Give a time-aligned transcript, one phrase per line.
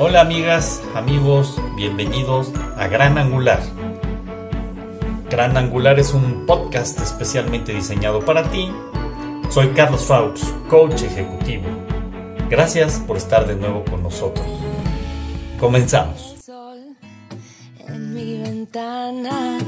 [0.00, 3.58] Hola amigas, amigos, bienvenidos a Gran Angular.
[5.28, 8.70] Gran Angular es un podcast especialmente diseñado para ti.
[9.50, 11.64] Soy Carlos Faux, coach ejecutivo.
[12.48, 14.46] Gracias por estar de nuevo con nosotros.
[15.58, 16.36] Comenzamos.
[17.88, 19.58] En mi ventana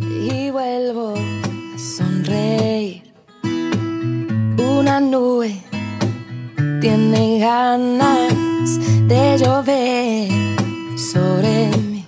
[0.00, 3.04] y vuelvo a sonreír.
[4.58, 5.62] Una nube
[6.80, 10.28] tiene ganas de llover
[10.96, 12.06] sobre mí.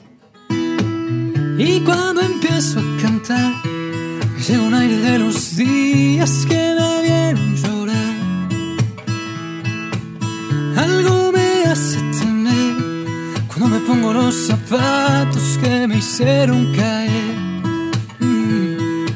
[1.58, 3.52] Y cuando empiezo a cantar,
[4.46, 8.14] llega un aire de los días que me vieron llorar.
[10.76, 12.74] Algo me hace temer
[13.48, 17.36] cuando me pongo los zapatos que me hicieron caer.
[18.20, 19.06] Mm.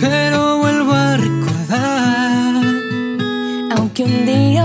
[0.00, 2.62] Pero vuelvo a recordar.
[3.74, 4.57] Aunque un día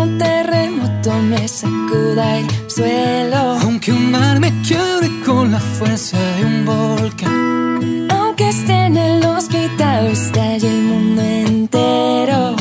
[1.63, 3.57] sacuda el suelo.
[3.63, 8.07] Aunque un mar me quiebre con la fuerza de un volcán.
[8.09, 12.55] Aunque esté en el hospital, estalle el mundo entero.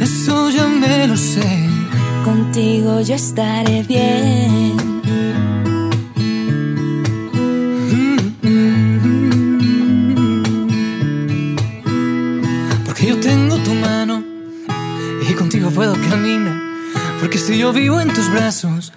[0.00, 1.68] Eso ya me lo sé.
[2.24, 4.76] Contigo yo estaré bien.
[12.86, 14.22] Porque yo tengo tu mano
[15.28, 16.51] y contigo puedo caminar.
[17.32, 18.92] Porque si yo vivo en tus brazos,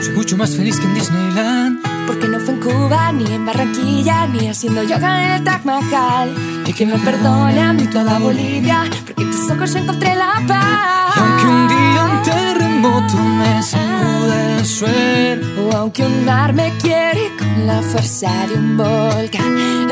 [0.00, 2.06] soy mucho más feliz que en Disneyland.
[2.06, 6.34] Porque no fue en Cuba, ni en Barranquilla, ni haciendo yoga en el Taj Mahal.
[6.66, 10.42] Y que me perdone a mí toda Bolivia, porque en tus ojos yo encontré la
[10.48, 11.14] paz.
[11.14, 16.72] Y aunque un día un terremoto me sacude el suelo, O aunque un mar me
[16.78, 19.90] quiere con la fuerza de un volcán.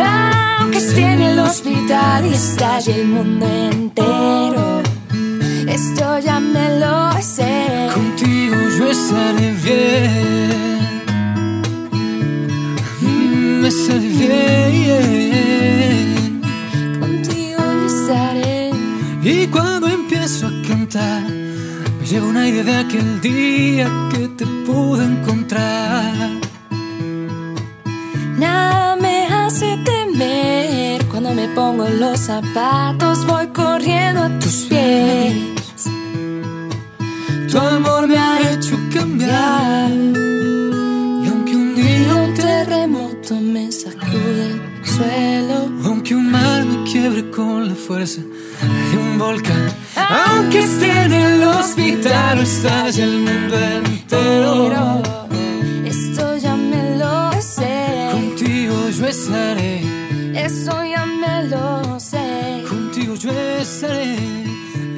[0.61, 4.86] Aunque esté en el hospital y estalle el mundo entero.
[5.77, 7.91] Esto ya me lo sé.
[7.93, 11.03] contigo yo estaré bien.
[13.03, 14.09] Mm, estaré
[14.79, 16.41] bien.
[16.99, 18.71] Contigo yo estaré.
[19.23, 25.05] Y cuando empiezo a cantar, me lleva un aire de aquel día que te pude
[25.05, 26.31] encontrar.
[28.39, 35.56] Nada me hace temer cuando me pongo los zapatos, voy corriendo a tus pies.
[37.57, 39.91] Tu amor me ha hecho cambiar.
[41.25, 45.59] Y aunque un día, Un terremoto me sacude el suelo.
[45.87, 48.21] aunque un mar me quiebre con la fuerza
[48.91, 55.03] de un volcán, aunque esté en el hospital o estalle el mundo entero,
[55.87, 58.11] Esto ya me lo sé.
[58.13, 59.81] contigo yo estaré.
[60.35, 62.65] Eso ya me lo sé.
[62.69, 64.17] Contigo yo estaré.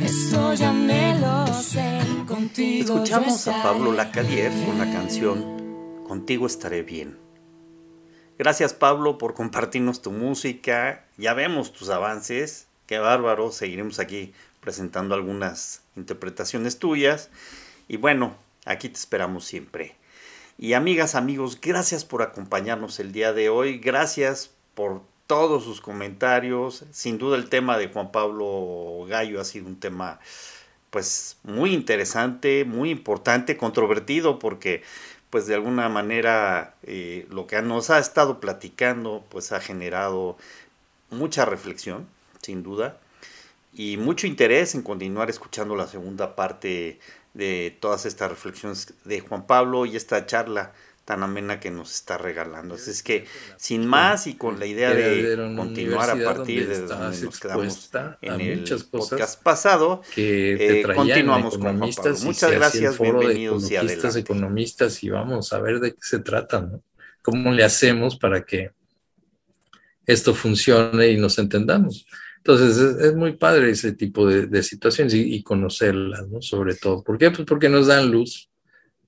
[0.03, 1.89] Esto ya me lo sé.
[2.39, 3.65] Contigo Escuchamos a.
[3.65, 7.19] Pablo Lacadier con la canción Contigo estaré bien.
[8.39, 11.05] Gracias Pablo por compartirnos tu música.
[11.17, 12.69] Ya vemos tus avances.
[12.87, 13.51] Qué bárbaro.
[13.51, 17.31] Seguiremos aquí presentando algunas interpretaciones tuyas.
[17.89, 19.97] Y bueno, aquí te esperamos siempre.
[20.59, 23.79] Y amigas, amigos, gracias por acompañarnos el día de hoy.
[23.79, 26.85] Gracias por todos sus comentarios.
[26.93, 30.21] Sin duda el tema de Juan Pablo Gallo ha sido un tema
[30.99, 34.83] pues muy interesante, muy importante, controvertido porque
[35.31, 40.37] pues de alguna manera eh, lo que nos ha estado platicando pues ha generado
[41.11, 42.09] mucha reflexión,
[42.43, 42.99] sin duda,
[43.73, 46.99] y mucho interés en continuar escuchando la segunda parte
[47.33, 50.73] de todas estas reflexiones de Juan Pablo y esta charla
[51.09, 52.75] tan amena que nos está regalando.
[52.75, 53.25] Así es que,
[53.57, 58.41] sin más y con la idea de continuar a partir de donde nos quedamos en
[58.43, 62.15] el muchas cosas podcast pasado, que te eh, continuamos con Juan Pablo.
[62.25, 64.19] Muchas gracias, bienvenidos y adelante.
[64.19, 66.83] economistas y vamos a ver de qué se trata, ¿no?
[67.23, 68.73] ¿Cómo le hacemos para que
[70.05, 72.07] esto funcione y nos entendamos?
[72.37, 76.43] Entonces es, es muy padre ese tipo de, de situaciones y, y conocerlas, ¿no?
[76.43, 77.03] Sobre todo.
[77.03, 77.31] ¿Por qué?
[77.31, 78.48] Pues porque nos dan luz,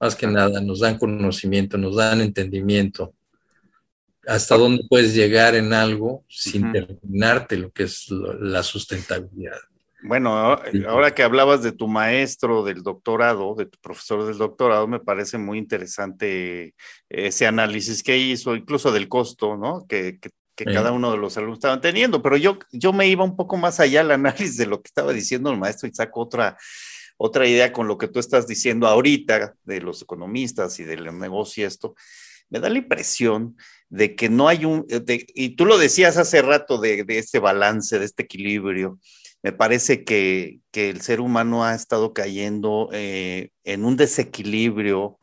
[0.01, 3.13] más que nada, nos dan conocimiento, nos dan entendimiento.
[4.27, 9.59] Hasta dónde puedes llegar en algo sin terminarte lo que es lo- la sustentabilidad.
[10.03, 14.87] Bueno, ahora- ahora que hablabas de tu maestro del doctorado, de tu profesor del doctorado,
[14.89, 16.75] me parece muy interesante
[17.11, 19.87] ese análisis que hizo, incluso del costo, ¿no?
[19.87, 20.73] Que, que- que Sí.
[20.75, 23.81] cada uno de los alumnos estaban teniendo, pero yo, yo me iba un poco más
[23.81, 26.57] allá al análisis de lo que estaba diciendo el maestro y saco otra,
[27.23, 31.65] otra idea con lo que tú estás diciendo ahorita de los economistas y del negocio
[31.65, 31.95] y esto.
[32.49, 33.59] Me da la impresión
[33.91, 37.39] de que no hay un, de- y tú lo decías hace rato de, de este
[37.39, 38.99] balance, de este equilibrio.
[39.43, 45.19] Me parece que, que el ser humano ha estado cayendo eh, en un desequilibrio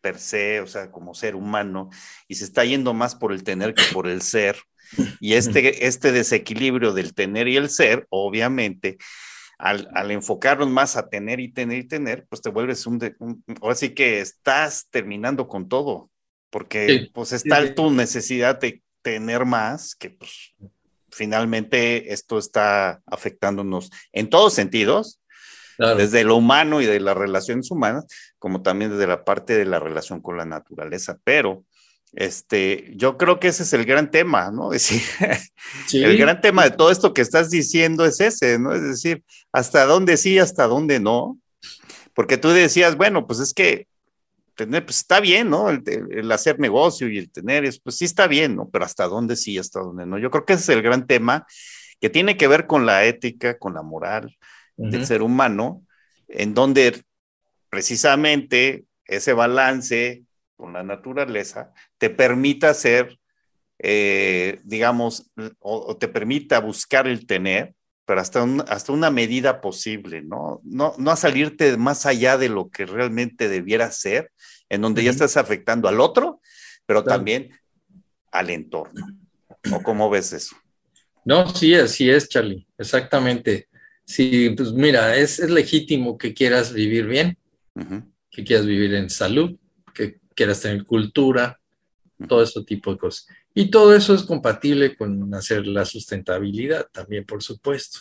[0.00, 1.90] per se, o sea, como ser humano,
[2.26, 4.56] y se está yendo más por el tener que por el ser.
[5.20, 8.96] Y este, este desequilibrio del tener y el ser, obviamente,
[9.58, 13.14] al, al, enfocarnos más a tener y tener y tener, pues te vuelves un, de,
[13.18, 16.10] un ahora sí que estás terminando con todo,
[16.50, 20.54] porque sí, pues está sí, tu necesidad de tener más, que pues
[21.10, 25.20] finalmente esto está afectándonos en todos sentidos,
[25.76, 25.96] claro.
[25.96, 28.06] desde lo humano y de las relaciones humanas,
[28.38, 31.64] como también desde la parte de la relación con la naturaleza, pero
[32.16, 34.72] este, yo creo que ese es el gran tema, ¿no?
[34.72, 35.02] Es decir,
[35.86, 36.02] sí.
[36.02, 38.72] el gran tema de todo esto que estás diciendo es ese, ¿no?
[38.72, 39.22] Es decir,
[39.52, 41.38] hasta dónde sí, hasta dónde no.
[42.14, 43.88] Porque tú decías, bueno, pues es que
[44.54, 45.68] tener, pues está bien, ¿no?
[45.68, 48.68] El, el, hacer negocio y el tener, pues sí está bien, ¿no?
[48.70, 50.18] Pero hasta dónde sí, hasta dónde no.
[50.18, 51.46] Yo creo que ese es el gran tema
[52.00, 54.36] que tiene que ver con la ética, con la moral
[54.76, 54.90] uh -huh.
[54.90, 55.82] del ser humano,
[56.28, 57.02] en donde
[57.68, 60.22] precisamente ese balance
[60.56, 63.18] con la naturaleza te permita hacer,
[63.78, 67.74] eh, digamos, o, o, te permita buscar el tener,
[68.06, 70.60] pero hasta, un, hasta una medida posible, ¿no?
[70.64, 70.94] ¿no?
[70.98, 74.30] No a salirte más allá de lo que realmente debiera ser,
[74.68, 75.06] en donde uh -huh.
[75.06, 76.40] ya estás afectando al otro,
[76.86, 77.18] pero claro.
[77.18, 77.50] también
[78.30, 79.06] al entorno.
[79.72, 80.56] ¿O cómo ves eso?
[81.24, 83.68] No, sí, así es, Charlie, exactamente.
[84.04, 87.38] Sí, pues mira, es, es legítimo que quieras vivir bien,
[87.74, 88.12] uh -huh.
[88.30, 89.56] que quieras vivir en salud,
[89.94, 91.60] que quieras tener cultura,
[92.28, 93.26] todo ese tipo de cosas.
[93.54, 98.00] Y todo eso es compatible con hacer la sustentabilidad también, por supuesto.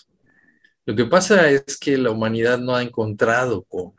[0.85, 3.95] Lo que pasa es que la humanidad no ha encontrado cómo.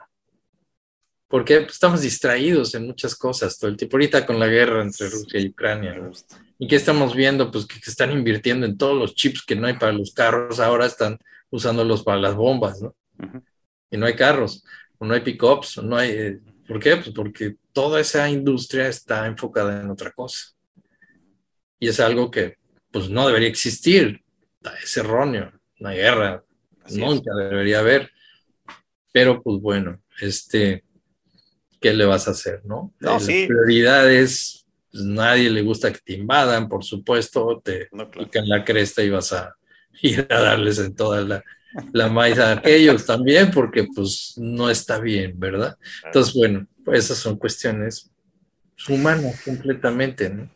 [1.29, 3.97] Porque estamos distraídos en muchas cosas todo el tiempo.
[3.97, 5.95] Ahorita con la guerra entre Rusia y Ucrania.
[5.95, 6.13] ¿no?
[6.59, 7.51] ¿Y qué estamos viendo?
[7.51, 10.87] Pues que están invirtiendo en todos los chips que no hay para los carros, ahora
[10.87, 11.19] están
[11.51, 12.95] usándolos para las bombas, ¿no?
[13.19, 13.43] Uh -huh.
[13.91, 14.65] Y no hay carros,
[14.99, 16.11] o no hay pickups, no hay...
[16.11, 16.97] Eh, ¿Por qué?
[16.97, 20.55] Pues porque toda esa industria está enfocada en otra cosa.
[21.79, 22.57] Y es algo que
[22.91, 24.23] pues no debería existir.
[24.83, 25.53] Es erróneo.
[25.81, 26.45] Una guerra
[26.83, 27.51] Así nunca es.
[27.51, 28.11] debería haber.
[29.13, 30.85] Pero pues bueno, este,
[31.81, 32.93] ¿qué le vas a hacer, no?
[32.99, 33.47] no Las sí.
[33.47, 38.27] prioridades, pues, nadie le gusta que te invadan, por supuesto, te no, claro.
[38.27, 39.55] pican la cresta y vas a
[40.03, 41.45] ir a darles en toda la,
[41.93, 45.77] la maíz a aquellos también, porque pues no está bien, ¿verdad?
[46.05, 48.11] Entonces, bueno, pues esas son cuestiones
[48.89, 50.51] humanas completamente, ¿no?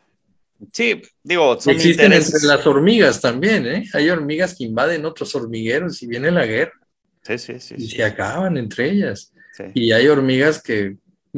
[0.73, 2.35] Sí, digo, son existen intereses.
[2.35, 3.89] entre las hormigas también, ¿eh?
[3.93, 6.73] Hay hormigas que invaden otros hormigueros y viene la guerra.
[7.23, 7.75] Sí, sí, sí.
[7.77, 7.95] Y sí.
[7.97, 9.33] se acaban entre ellas.
[9.53, 9.63] Sí.
[9.73, 10.97] Y hay hormigas que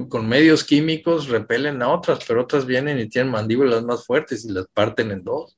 [0.09, 4.51] con medios químicos repelen a otras, pero otras vienen y tienen mandíbulas más fuertes y
[4.51, 5.57] las parten en dos.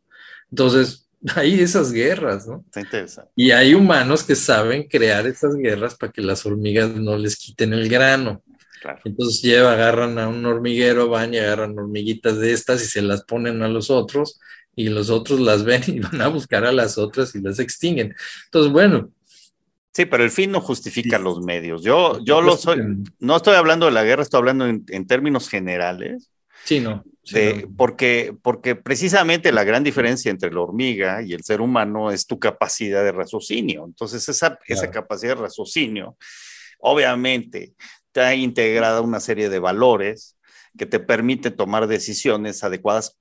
[0.49, 1.02] Entonces,
[1.35, 2.63] hay esas guerras, ¿no?
[2.65, 3.31] Está interesante.
[3.35, 7.73] Y hay humanos que saben crear esas guerras para que las hormigas no les quiten
[7.73, 8.43] el grano.
[8.81, 8.99] Claro.
[9.05, 13.23] Entonces lleva, agarran a un hormiguero, van y agarran hormiguitas de estas y se las
[13.23, 14.39] ponen a los otros
[14.75, 18.13] y los otros las ven y van a buscar a las otras y las extinguen.
[18.45, 19.09] Entonces, bueno.
[19.93, 21.23] Sí, pero el fin no justifica sí.
[21.23, 21.83] los medios.
[21.83, 22.81] Yo, yo lo soy,
[23.19, 26.32] no estoy hablando de la guerra, estoy hablando en, en términos generales.
[26.63, 27.03] Sí, no.
[27.23, 27.75] Sí, de, no.
[27.75, 32.39] Porque, porque precisamente la gran diferencia entre la hormiga y el ser humano es tu
[32.39, 33.85] capacidad de raciocinio.
[33.85, 34.63] Entonces, esa, claro.
[34.67, 36.17] esa capacidad de raciocinio,
[36.79, 37.73] obviamente,
[38.07, 40.37] está integrada una serie de valores
[40.77, 43.17] que te permiten tomar decisiones adecuadas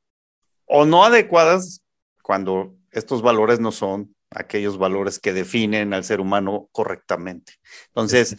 [0.66, 1.82] o no adecuadas
[2.22, 7.54] cuando estos valores no son aquellos valores que definen al ser humano correctamente.
[7.88, 8.36] Entonces,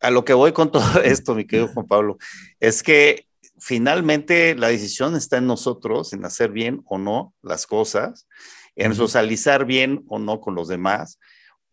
[0.00, 2.18] a lo que voy con todo esto, mi querido Juan Pablo,
[2.60, 3.26] es que
[3.58, 8.26] finalmente la decisión está en nosotros, en hacer bien o no las cosas,
[8.74, 11.18] en socializar bien o no con los demás,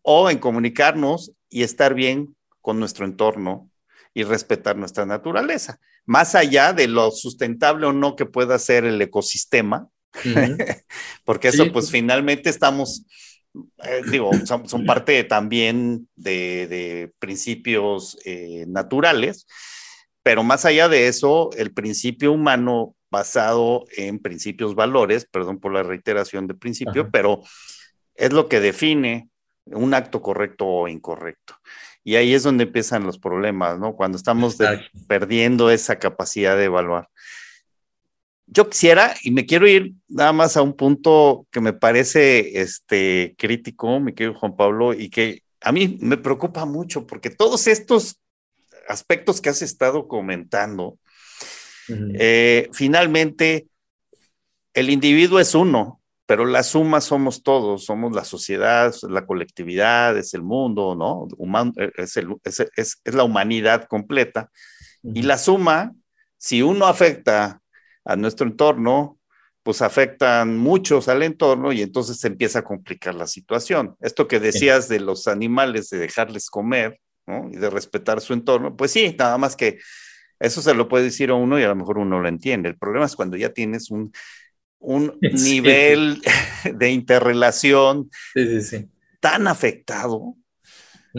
[0.02, 3.70] o en comunicarnos y estar bien con nuestro entorno
[4.14, 9.00] y respetar nuestra naturaleza, más allá de lo sustentable o no que pueda ser el
[9.02, 10.84] ecosistema, uh -huh.
[11.24, 11.70] porque eso sí.
[11.70, 13.04] pues finalmente estamos,
[13.82, 19.46] eh, digo, son, son, parte también de, de principios eh, naturales,
[20.24, 25.82] pero más allá de eso, el principio humano basado en principios valores, perdón por la
[25.82, 27.10] reiteración de principio, Ajá.
[27.12, 27.42] pero
[28.14, 29.28] es lo que define
[29.66, 31.56] un acto correcto o incorrecto.
[32.02, 33.94] Y ahí es donde empiezan los problemas, ¿no?
[33.94, 37.08] Cuando estamos de, perdiendo esa capacidad de evaluar.
[38.46, 43.34] Yo quisiera, y me quiero ir nada más a un punto que me parece este,
[43.36, 48.20] crítico, mi querido Juan Pablo, y que a mí me preocupa mucho, porque todos estos
[48.88, 50.98] aspectos que has estado comentando,
[51.88, 52.16] uh -huh.
[52.18, 53.66] eh, finalmente
[54.72, 60.34] el individuo es uno, pero la suma somos todos, somos la sociedad, la colectividad, es
[60.34, 61.28] el mundo, ¿no?
[61.36, 64.50] Human, es, el, es, es, es, la humanidad completa.
[65.02, 65.18] Uh -huh.
[65.18, 65.92] Y la suma
[66.44, 67.62] si uno afecta
[68.04, 69.18] a nuestro entorno,
[69.62, 73.96] pues afectan muchos al entorno y entonces se empieza a complicar la situación.
[74.00, 77.48] Esto que decías de los animales, de dejarles comer ¿no?
[77.52, 79.78] y de respetar su entorno, pues sí, nada más que
[80.40, 82.68] eso se lo puede decir a uno y a lo mejor uno lo entiende.
[82.68, 84.12] El problema es cuando ya tienes un,
[84.78, 86.20] un nivel
[86.74, 88.10] de interrelación
[89.20, 90.36] tan afectado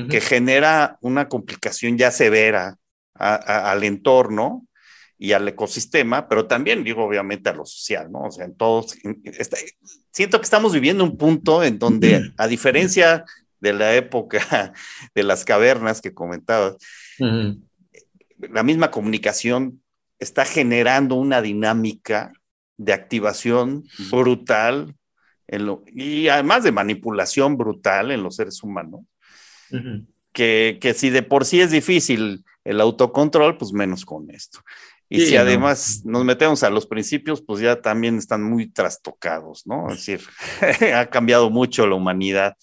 [0.10, 2.78] que genera una complicación ya severa
[3.14, 4.68] al entorno
[5.18, 8.24] y al ecosistema, pero también digo obviamente a lo social, ¿no?
[8.24, 8.98] O sea, en todos,
[10.12, 13.24] siento que estamos viviendo un punto en donde, a diferencia
[13.60, 14.74] de la época
[15.16, 16.78] de las cavernas que comentabas,
[17.20, 19.82] la misma comunicación
[20.20, 22.32] está generando una dinámica
[22.78, 24.96] de activación brutal
[25.48, 29.02] en lo, y además de manipulación brutal en los seres humanos,
[30.34, 34.60] que, que si de por sí es difícil el autocontrol, pues menos con esto.
[35.08, 39.90] Y si además nos metemos a los principios, pues ya también están muy trastocados, ¿no?
[39.92, 40.22] Es decir,
[40.96, 42.58] ha cambiado mucho la humanidad.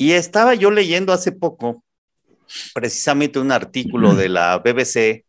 [0.00, 1.84] Y estaba yo leyendo hace poco
[2.72, 5.26] precisamente un artículo de la BBC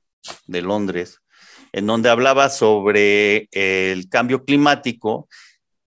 [0.48, 1.20] de Londres,
[1.74, 5.28] en donde hablaba sobre el cambio climático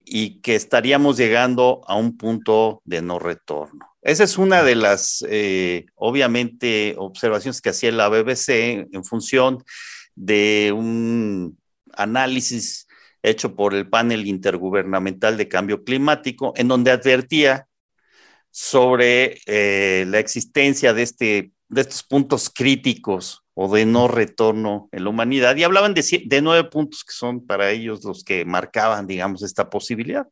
[0.04, 3.88] y que estaríamos llegando a un punto de no retorno.
[4.02, 9.64] Esa es una de las, eh, obviamente, observaciones que hacía la BBC en función
[10.14, 11.56] de un
[11.94, 12.86] análisis
[13.22, 17.66] hecho por el panel intergubernamental de cambio climático, en donde advertía
[18.56, 25.04] sobre eh, la existencia de, este, de estos puntos críticos o de no retorno en
[25.04, 29.06] la humanidad, y hablaban de, de nueve puntos que son para ellos los que marcaban,
[29.06, 30.28] digamos, esta posibilidad.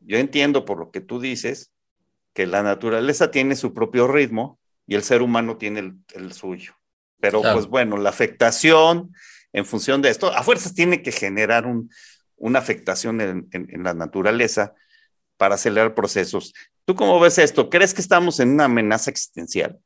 [0.00, 1.72] Yo entiendo por lo que tú dices
[2.34, 6.74] que la naturaleza tiene su propio ritmo y el ser humano tiene el suyo.
[7.20, 9.12] Pero pues bueno, la afectación
[9.52, 11.70] en función de esto, a fuerzas tiene que generar
[12.36, 14.74] una afectación en, la naturaleza
[15.36, 16.54] para acelerar procesos.
[16.84, 17.70] ¿Tú cómo ves esto?
[17.70, 19.78] ¿Crees que estamos en una amenaza existencial?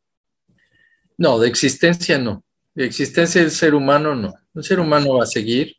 [1.19, 2.45] No, de existencia no.
[2.75, 4.35] De existencia del ser humano no.
[4.55, 5.77] El ser humano va a seguir.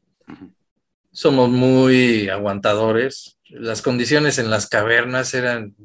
[1.11, 3.37] Somos muy aguantadores.
[3.49, 5.75] Las condiciones en las cavernas eran,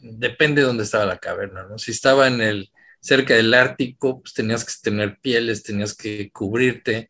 [0.00, 1.78] depende de dónde estaba la caverna, ¿no?
[1.78, 7.08] Si estaba en el cerca del Ártico, pues tenías que tener pieles, tenías que cubrirte,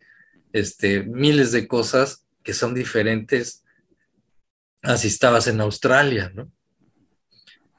[0.53, 3.65] este, miles de cosas que son diferentes
[4.87, 6.51] así estabas en Australia, ¿no?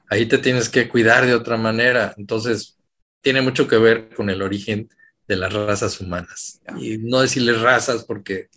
[0.08, 2.14] Ahí te tienes que cuidar de otra manera.
[2.16, 2.78] Entonces,
[3.20, 4.88] tiene mucho que ver con el origen
[5.26, 6.60] de las razas humanas.
[6.80, 8.48] Y no decirles razas porque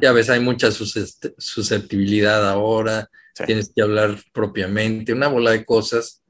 [0.00, 3.08] ya ves, hay mucha susceptibilidad ahora,
[3.46, 6.22] tienes que hablar propiamente, una bola de cosas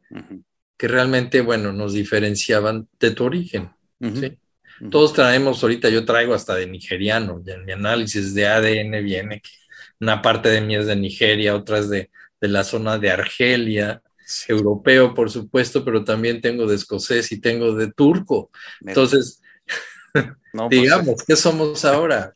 [0.76, 3.70] que realmente, bueno, nos diferenciaban de tu origen.
[4.90, 9.50] Todos traemos, ahorita yo traigo hasta de nigeriano, en mi análisis de ADN viene que
[10.00, 12.10] una parte de mí es de Nigeria, otras de,
[12.40, 14.02] de la zona de Argelia,
[14.49, 18.50] europeo, por supuesto, pero también tengo de escocés y tengo de turco.
[18.81, 19.40] Entonces,
[20.12, 22.35] pues, digamos, ¿qué somos ahora?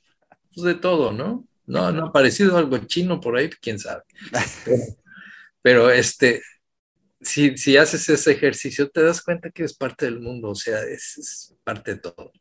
[0.54, 1.46] Pues de todo, ¿no?
[1.66, 4.02] No, no ha aparecido algo chino por ahí, quién sabe.
[5.62, 6.42] pero este,
[7.20, 11.54] si, haces ese ejercicio, te das cuenta que es parte del mundo, o sea, es,
[11.64, 12.32] parte de todo.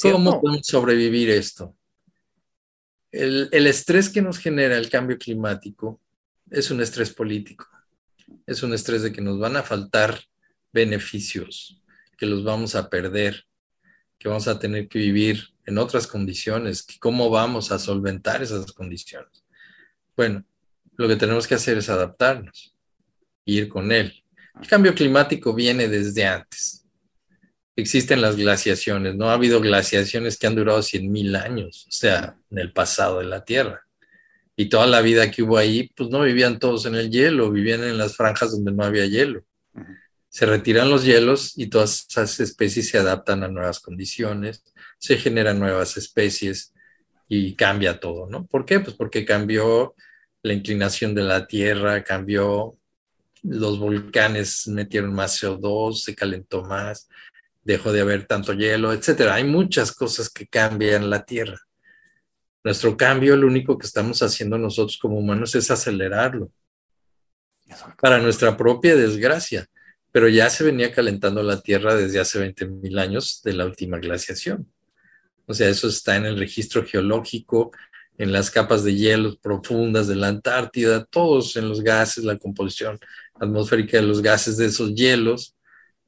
[0.00, 1.76] ¿Cómo podemos sobrevivir esto?
[3.10, 6.00] El, el, estrés que nos genera el cambio climático
[6.50, 7.66] es un estrés político,
[8.48, 10.22] es un estrés de que nos van a faltar
[10.72, 11.82] beneficios,
[12.16, 13.44] que los vamos a perder,
[14.18, 18.72] que vamos a tener que vivir en otras condiciones, que cómo vamos a solventar esas
[18.72, 19.44] condiciones.
[20.16, 20.44] Bueno,
[20.96, 22.74] lo que tenemos que hacer es adaptarnos
[23.44, 24.24] ir con él.
[24.60, 26.86] El cambio climático viene desde antes.
[27.76, 29.30] Existen las glaciaciones, ¿no?
[29.30, 33.44] Ha habido glaciaciones que han durado 100.000 años, o sea, en el pasado de la
[33.44, 33.87] Tierra.
[34.60, 37.84] Y toda la vida que hubo ahí, pues no vivían todos en el hielo, vivían
[37.84, 39.44] en las franjas donde no había hielo.
[40.28, 44.64] Se retiran los hielos y todas esas especies se adaptan a nuevas condiciones,
[44.98, 46.74] se generan nuevas especies
[47.28, 48.46] y cambia todo, ¿no?
[48.46, 48.80] ¿Por qué?
[48.80, 49.94] Pues porque cambió
[50.42, 52.76] la inclinación de la Tierra, cambió
[53.44, 57.08] los volcanes metieron más CO2, se calentó más,
[57.62, 59.34] dejó de haber tanto hielo, etcétera.
[59.34, 61.60] Hay muchas cosas que cambian la Tierra.
[62.68, 66.52] Nuestro cambio, lo único que estamos haciendo nosotros como humanos es acelerarlo
[67.98, 69.66] para nuestra propia desgracia.
[70.12, 73.96] Pero ya se venía calentando la Tierra desde hace 20 mil años de la última
[73.96, 74.70] glaciación.
[75.46, 77.70] O sea, eso está en el registro geológico,
[78.18, 82.98] en las capas de hielo profundas de la Antártida, todos en los gases, la composición
[83.40, 85.56] atmosférica de los gases de esos hielos,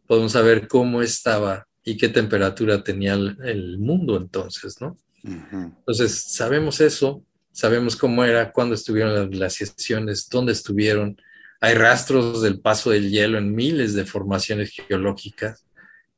[0.07, 4.99] podemos saber cómo estaba y qué temperatura tenía el, el mundo entonces, ¿no?
[5.25, 11.21] Entonces, sabemos eso, sabemos cómo era, cuándo estuvieron las glaciaciones, dónde estuvieron.
[11.61, 15.65] Hay rastros del paso del hielo en miles de formaciones geológicas,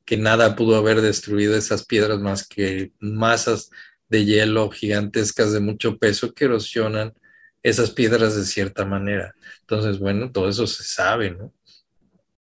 [0.05, 3.71] que nada pudo haber destruido esas piedras más que masas
[4.09, 7.15] de hielo gigantescas de mucho peso que erosionan
[7.63, 9.35] esas piedras de cierta manera.
[9.61, 11.53] Entonces, bueno, todo eso se sabe, ¿no?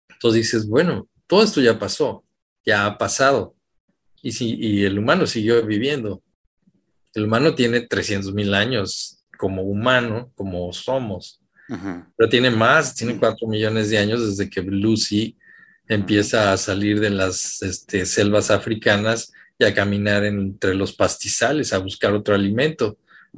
[0.10, 2.24] Entonces dices, bueno, todo esto ya pasó,
[2.66, 3.56] ya ha pasado.
[4.22, 6.22] Y, si, y el humano siguió viviendo.
[7.16, 11.42] El humano tiene 300 mil años como humano, como somos.
[11.68, 15.36] Pero tiene más, tiene 4 millones de años desde que Lucy
[15.88, 21.80] empieza a salir de las este, selvas africanas y a caminar entre los pastizales a
[21.80, 22.98] buscar otro alimento,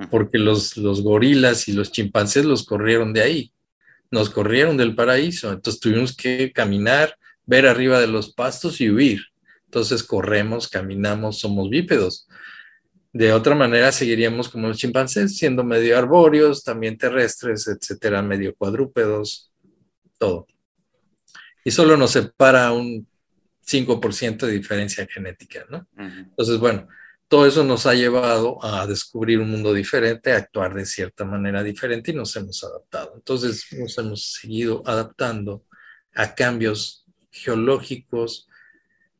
[0.09, 3.51] porque los, los gorilas y los chimpancés los corrieron de ahí,
[4.11, 9.21] nos corrieron del paraíso, entonces tuvimos que caminar, ver arriba de los pastos y huir.
[9.65, 12.27] Entonces corremos, caminamos, somos bípedos.
[13.17, 19.51] De otra manera, seguiríamos como los chimpancés, siendo medio arbóreos, también terrestres, etcétera, medio cuadrúpedos,
[20.19, 20.45] todo.
[21.65, 23.07] Y solo nos separa un
[23.65, 25.87] 5% de diferencia genética, ¿no?
[25.97, 26.87] Entonces, bueno,
[27.27, 31.63] todo eso nos ha llevado a descubrir un mundo diferente, a actuar de cierta manera
[31.63, 33.13] diferente y nos hemos adaptado.
[33.15, 35.65] Entonces, nos hemos seguido adaptando
[36.13, 38.47] a cambios geológicos,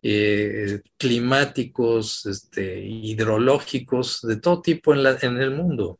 [0.01, 6.00] eh, climáticos, este, hidrológicos, de todo tipo en, la, en el mundo.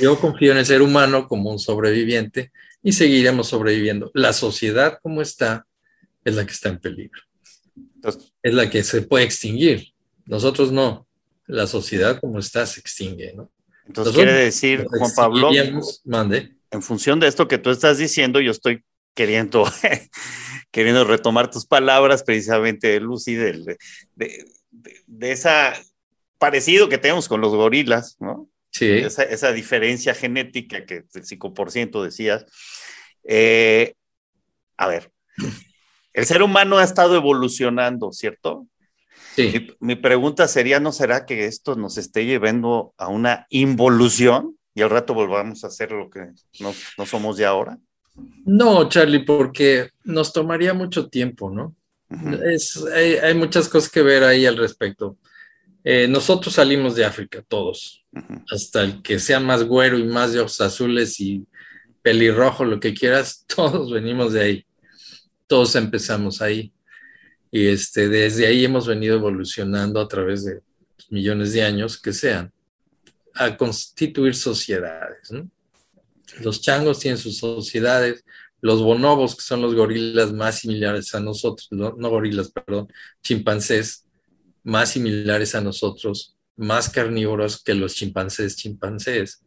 [0.00, 2.52] Yo confío en el ser humano como un sobreviviente
[2.82, 4.10] y seguiremos sobreviviendo.
[4.14, 5.66] La sociedad como está
[6.24, 7.20] es la que está en peligro.
[8.42, 9.92] es la que se puede extinguir.
[10.26, 11.06] Nosotros no.
[11.46, 13.50] La sociedad como está se extingue, ¿no?
[13.86, 15.50] Entonces quiere decir, Juan Pablo,
[16.04, 16.54] mande.
[16.70, 19.64] en función de esto que tú estás diciendo, yo estoy queriendo
[20.70, 23.76] queriendo retomar tus palabras precisamente, Lucy, de,
[24.14, 24.44] de,
[25.06, 25.74] de, esa
[26.38, 28.48] parecido que tenemos con los gorilas, ¿no?
[28.70, 28.88] Sí.
[28.88, 32.46] Esa, esa diferencia genética que el 5% decías.
[33.24, 33.94] Eh,
[34.76, 35.12] a ver,
[36.12, 38.66] el ser humano ha estado evolucionando, ¿cierto?
[39.34, 39.74] Sí.
[39.80, 44.82] Mi, mi, pregunta sería, ¿no será que esto nos esté llevando a una involución y
[44.82, 46.20] al rato volvamos a hacer lo que
[46.60, 47.78] no, no somos de ahora?
[48.44, 51.74] No, Charlie, porque nos tomaría mucho tiempo, ¿no?
[52.10, 52.52] Uh -huh.
[52.52, 55.16] es, hay, hay, muchas cosas que ver ahí al respecto.
[55.84, 58.44] Eh, nosotros salimos de África, todos, uh -huh.
[58.50, 61.46] hasta el que sea más güero y más de ojos azules y
[62.02, 64.66] pelirrojo, lo que quieras, todos venimos de ahí.
[65.46, 66.72] Todos empezamos ahí.
[67.50, 70.60] Y este, desde ahí hemos venido evolucionando a través de
[71.10, 72.52] millones de años que sean,
[73.34, 75.50] a constituir sociedades, ¿no?
[76.40, 78.24] Los changos tienen sus sociedades,
[78.60, 82.88] los bonobos, que son los gorilas más similares a nosotros, no, no gorilas, perdón,
[83.22, 84.06] chimpancés,
[84.62, 89.42] más similares a nosotros, más carnívoros que los chimpancés chimpancés,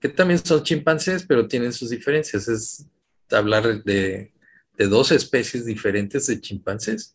[0.00, 2.46] que también son chimpancés, pero tienen sus diferencias.
[2.48, 2.86] Es
[3.30, 4.32] hablar de,
[4.76, 7.14] de dos especies diferentes de chimpancés,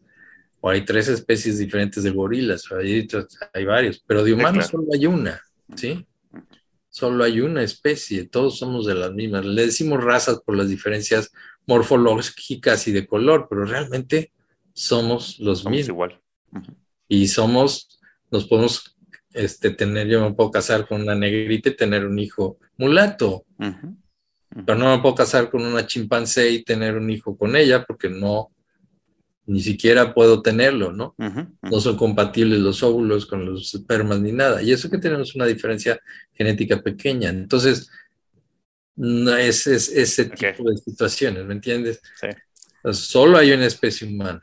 [0.60, 3.08] o hay tres especies diferentes de gorilas, o hay,
[3.54, 5.42] hay varios, pero de humanos solo hay una,
[5.76, 6.06] ¿sí?
[6.94, 9.44] Solo hay una especie, todos somos de las mismas.
[9.46, 11.32] Le decimos razas por las diferencias
[11.66, 14.32] morfológicas y de color, pero realmente
[14.74, 15.90] somos los somos mismos.
[15.90, 16.22] igual.
[16.52, 16.76] Uh -huh.
[17.08, 18.96] Y somos, nos podemos
[19.34, 23.64] este, tener, yo me puedo casar con una negrita y tener un hijo mulato, uh
[23.64, 23.86] -huh.
[23.86, 23.96] Uh
[24.52, 24.64] -huh.
[24.64, 28.08] pero no me puedo casar con una chimpancé y tener un hijo con ella porque
[28.08, 28.52] no,
[29.46, 31.16] ni siquiera puedo tenerlo, ¿no?
[31.18, 31.70] Uh -huh, uh -huh.
[31.72, 34.62] No son compatibles los óvulos con los espermas ni nada.
[34.62, 36.00] Y eso que tenemos una diferencia
[36.34, 37.30] genética pequeña.
[37.30, 37.90] Entonces,
[38.96, 40.54] no es, es ese okay.
[40.54, 42.02] tipo de situaciones, ¿me entiendes?
[42.20, 42.28] Sí.
[42.92, 44.42] Solo hay una especie humana.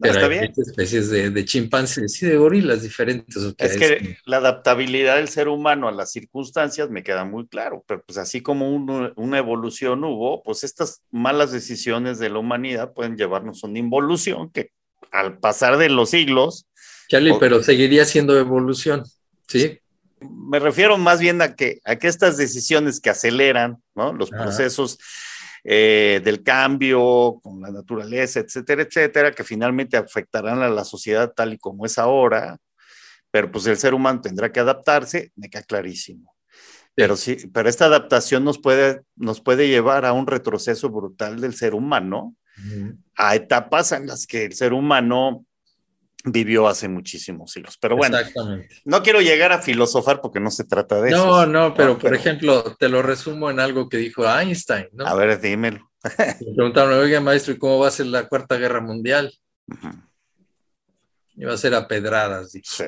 [0.00, 0.52] Pero Está hay bien.
[0.56, 3.36] especies de, de, chimpancés y de gorilas diferentes.
[3.58, 4.18] Es que es...
[4.24, 8.40] la adaptabilidad del ser humano a las circunstancias me queda muy claro, pero pues así
[8.40, 13.66] como un, una evolución hubo, pues estas malas decisiones de la humanidad pueden llevarnos a
[13.66, 14.70] una involución que
[15.12, 16.66] al pasar de los siglos...
[17.08, 19.04] Charlie, o, pero seguiría siendo evolución,
[19.48, 19.80] ¿sí?
[20.20, 24.14] Me refiero más bien a que, a que estas decisiones que aceleran ¿no?
[24.14, 24.44] los Ajá.
[24.44, 24.98] procesos
[25.64, 31.52] eh, del cambio con la naturaleza, etcétera, etcétera, que finalmente afectarán a la sociedad tal
[31.52, 32.58] y como es ahora,
[33.30, 36.34] pero pues el ser humano tendrá que adaptarse, me queda clarísimo.
[36.94, 41.54] Pero sí, pero esta adaptación nos puede, nos puede llevar a un retroceso brutal del
[41.54, 42.96] ser humano, uh -huh.
[43.16, 45.46] a etapas en las que el ser humano
[46.24, 47.76] vivió hace muchísimos siglos.
[47.80, 48.18] Pero bueno,
[48.84, 51.46] no quiero llegar a filosofar porque no se trata de no, eso.
[51.46, 55.06] No, no, pero por ejemplo, te lo resumo en algo que dijo Einstein, ¿no?
[55.06, 55.90] A ver, dímelo.
[56.18, 59.32] Me preguntaron, oiga, maestro, ¿y cómo va a ser la Cuarta Guerra Mundial?
[59.68, 61.46] Uh -huh.
[61.48, 62.52] va a ser a pedradas.
[62.52, 62.64] dijo.
[62.68, 62.84] Sí.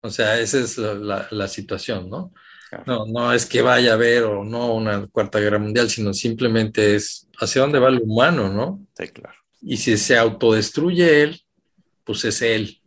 [0.00, 2.32] O sea, esa es la, la- la situación, ¿no?
[2.70, 2.84] Claro.
[2.86, 6.94] No, no es que vaya a haber o no una cuarta guerra mundial, sino simplemente
[6.96, 8.84] es hacia dónde va el humano, ¿no?
[8.98, 9.36] Sí, claro.
[9.62, 11.43] Y si se autodestruye él,
[12.04, 12.80] pues es él.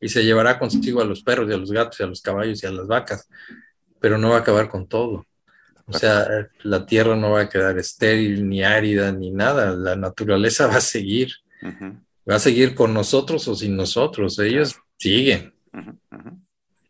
[0.00, 2.62] Y se llevará consigo a los perros y a los gatos y a los caballos
[2.62, 3.28] y a las vacas,
[4.00, 5.26] pero no va a acabar con todo.
[5.88, 9.70] O sea, la tierra no va a quedar estéril, ni árida, ni nada.
[9.72, 11.32] La naturaleza va a seguir.
[12.28, 14.38] Va a seguir con nosotros o sin nosotros.
[14.40, 15.54] Ellos siguen.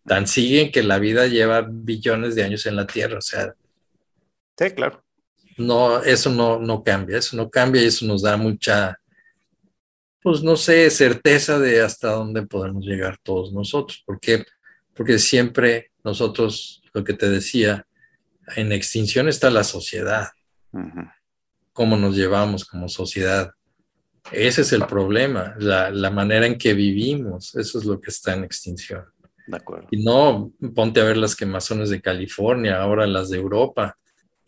[0.07, 3.19] Tan siguen que la vida lleva billones de años en la tierra.
[3.19, 3.55] O sea,
[4.59, 5.05] Sí, claro.
[5.59, 7.19] no, eso no, no cambia.
[7.19, 8.99] Eso no cambia y eso nos da mucha,
[10.27, 14.03] pues no sé, certeza de hasta dónde podemos llegar todos nosotros.
[14.05, 14.45] ¿Por qué?
[14.93, 17.87] Porque siempre nosotros, lo que te decía,
[18.57, 20.27] en extinción está la sociedad.
[21.73, 23.53] Cómo nos llevamos como sociedad.
[24.33, 28.35] Ese es el problema, la, la manera en que vivimos, eso es lo que está
[28.35, 29.05] en extinción.
[29.47, 29.87] De acuerdo.
[29.93, 33.97] Y no ponte a ver las quemazones de California, ahora las de Europa.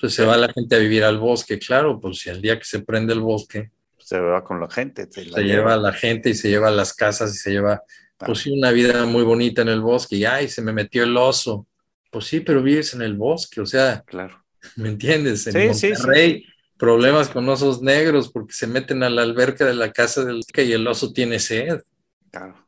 [0.00, 2.64] Pues se va la gente a vivir al bosque, claro, pues si el día que
[2.64, 3.70] se prende el bosque,
[4.08, 5.06] Se va con la gente.
[5.10, 7.50] Se, la se lleva a la gente y se lleva a las casas y se
[7.50, 7.82] lleva,
[8.16, 11.14] pues sí, una vida muy bonita en el bosque y ay, se me metió el
[11.14, 11.66] oso.
[12.10, 14.42] Pues sí, pero vives en el bosque, o sea, Claro.
[14.76, 15.46] ¿me entiendes?
[15.48, 16.46] En Sí, sí, sí, Monterrey, sí.
[16.78, 20.72] problemas con osos negros porque se meten a la alberca de la casa del y
[20.72, 21.82] el oso tiene sed.
[22.30, 22.66] Claro.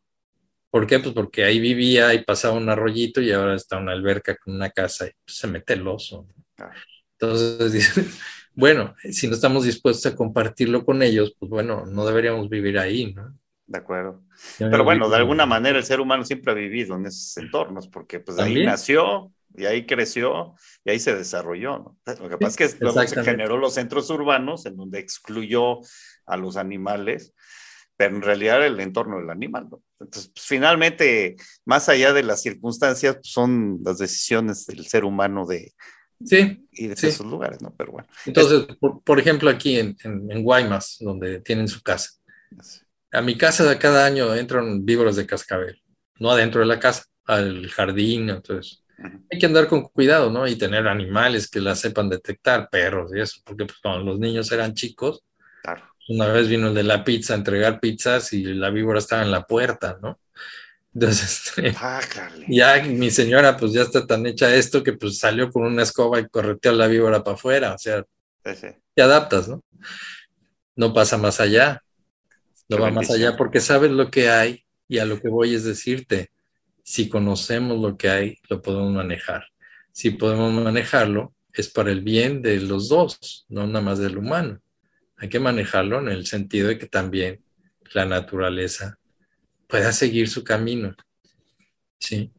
[0.71, 0.99] ¿Por qué?
[0.99, 4.69] Pues porque ahí vivía y pasaba un arroyito y ahora está una alberca con una
[4.69, 6.27] casa y pues, se mete el oso.
[6.55, 6.75] Claro.
[7.19, 8.05] Entonces, dice,
[8.61, 13.13] bueno, si no estamos dispuestos a compartirlo con ellos, pues bueno, no deberíamos vivir ahí,
[13.15, 13.37] ¿no?
[13.67, 14.23] De acuerdo.
[14.59, 18.21] Pero bueno, de alguna manera el ser humano siempre ha vivido en esos entornos, porque
[18.21, 21.99] pues ahí nació, y ahí creció, y ahí se desarrolló, ¿no?
[22.21, 25.79] Lo que pasa es que luego se generó los centros urbanos, en donde excluyó
[26.27, 27.33] a los animales,
[27.97, 29.83] pero en realidad era el entorno del animal, ¿no?
[30.01, 35.47] Entonces, pues, finalmente, más allá de las circunstancias, pues, son las decisiones del ser humano
[35.47, 35.75] de
[36.25, 37.07] Sí, ir a Sí.
[37.09, 37.75] esos lugares, ¿no?
[37.77, 38.09] Pero bueno.
[38.27, 42.11] entonces, por, por ejemplo, aquí en, en, en Guaymas, donde tienen su casa,
[42.59, 45.83] es- a mi casa de cada año entran víboras de cascabel,
[46.19, 48.85] no adentro de la casa, al jardín, entonces
[49.31, 50.47] hay que andar con cuidado, ¿no?
[50.47, 54.51] Y tener animales que la sepan detectar, perros y eso, porque pues, cuando los niños
[54.53, 55.23] eran chicos,
[55.63, 55.85] Claro.
[56.09, 59.31] una vez vino el de la pizza a entregar pizzas y la víbora estaba en
[59.31, 60.21] la puerta, ¿no?
[60.95, 62.01] Entonces, este, Ah,
[62.49, 66.19] ya mi señora pues ya está tan hecha esto que pues salió con una escoba
[66.19, 68.05] y correteó la víbora para afuera, o sea,
[68.45, 68.67] Sí, sí.
[68.95, 69.63] te adaptas, ¿no?
[70.75, 71.83] No pasa más allá,
[72.69, 75.55] no Qué va más allá porque sabes lo que hay y a lo que voy
[75.55, 76.31] es decirte,
[76.83, 79.45] si conocemos lo que hay, lo podemos manejar.
[79.93, 84.61] Si podemos manejarlo, es para el bien de los dos, no nada más del humano.
[85.17, 87.45] Hay que manejarlo en el sentido de que también
[87.93, 88.99] la naturaleza
[89.71, 90.95] pueda seguir su camino.
[91.99, 92.33] Sí.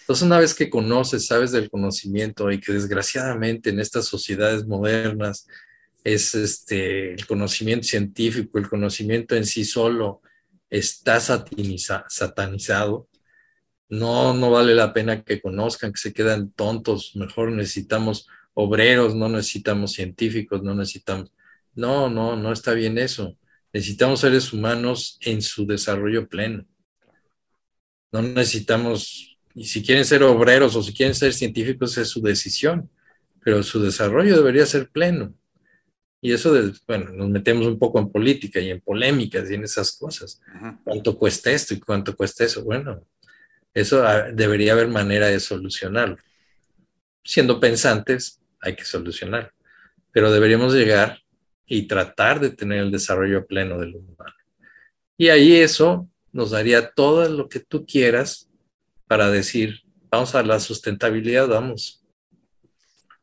[0.00, 5.46] Entonces, una vez que conoces, sabes del conocimiento y que desgraciadamente en estas sociedades modernas
[6.04, 10.22] es este, el conocimiento científico, el conocimiento en sí solo
[10.70, 13.08] está sataniza- satanizado,
[13.88, 19.28] no, no vale la pena que conozcan, que se quedan tontos, mejor necesitamos obreros, no
[19.28, 21.32] necesitamos científicos, no necesitamos...
[21.74, 23.36] No, no, no está bien eso.
[23.76, 26.64] Necesitamos seres humanos en su desarrollo pleno.
[28.10, 32.88] No necesitamos, y si quieren ser obreros o si quieren ser científicos es su decisión,
[33.44, 35.34] pero su desarrollo debería ser pleno.
[36.22, 39.64] Y eso, de, bueno, nos metemos un poco en política y en polémicas y en
[39.64, 40.40] esas cosas.
[40.54, 40.78] Ujú.
[40.82, 42.64] ¿Cuánto cuesta esto y cuánto cuesta eso?
[42.64, 43.06] Bueno,
[43.74, 46.16] eso ah, debería haber manera de solucionarlo.
[47.22, 49.50] Siendo pensantes, hay que solucionarlo.
[50.12, 51.25] Pero deberíamos llegar
[51.66, 54.34] y tratar de tener el desarrollo pleno del humano.
[55.18, 58.48] Y ahí eso nos daría todo lo que tú quieras
[59.06, 62.04] para decir, vamos a la sustentabilidad, vamos.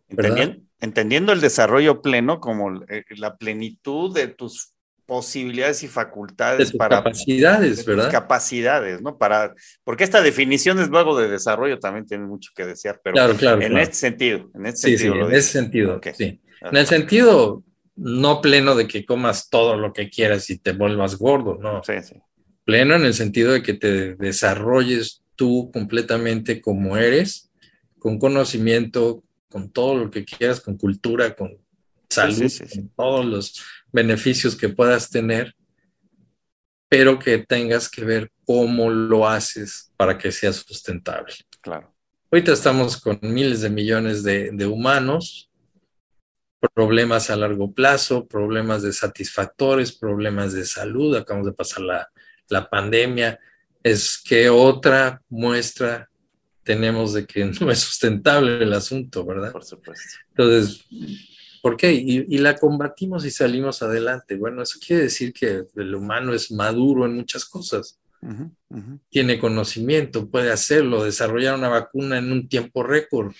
[0.09, 0.37] ¿Verdad?
[0.37, 4.73] Entendien- entendiendo el desarrollo pleno como eh, la plenitud de tus
[5.05, 8.11] posibilidades y De facultades tus para de capacidades, tus ¿verdad?
[8.11, 9.17] capacidades, ¿no?
[9.17, 9.53] Para,
[9.83, 13.61] porque esta definición es luego de desarrollo también tiene mucho que desear, pero Claro, claro.
[13.61, 13.83] en claro.
[13.83, 16.07] este sentido, en este Sí, sí, sentido lo en ese sentido, Ok.
[16.15, 16.41] sí.
[16.61, 17.63] En el sentido
[17.95, 21.83] no pleno de que comas todo lo que quieras y te vuelvas gordo, no.
[21.83, 22.15] Sí, sí.
[22.65, 27.51] Pleno en el sentido de que te desarrolles tú completamente como eres,
[27.99, 31.57] con conocimiento, con todo lo que quieras, con cultura, con
[32.09, 35.55] salud, sí, con todos los beneficios que puedas tener,
[36.89, 41.33] pero que tengas que ver cómo lo haces para que sea sustentable.
[41.61, 41.93] Claro.
[42.31, 45.51] Ahorita estamos con miles de millones de, de humanos,
[46.69, 51.15] problemas a largo plazo, problemas de satisfactores, problemas de salud.
[51.15, 52.09] Acabamos de pasar la,
[52.49, 53.39] la pandemia,
[53.83, 56.09] es que otra muestra
[56.63, 59.51] tenemos de que no es sustentable el asunto, ¿verdad?
[59.51, 60.17] Por supuesto.
[60.29, 60.85] Entonces,
[61.61, 61.93] ¿por qué?
[61.93, 64.35] Y, la combatimos y salimos adelante.
[64.35, 67.99] Bueno, eso quiere decir que el humano es maduro en muchas cosas.
[69.09, 73.33] Tiene conocimiento, puede hacerlo, desarrollar una vacuna en un tiempo récord,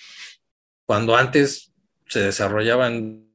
[0.84, 1.72] cuando antes
[2.06, 3.26] se desarrollaban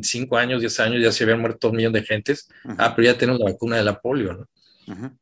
[0.00, 2.48] cinco años, diez años, ya se habían muerto un millón de gentes.
[2.78, 5.18] Ah, pero ya tenemos la vacuna de la polio, ¿no?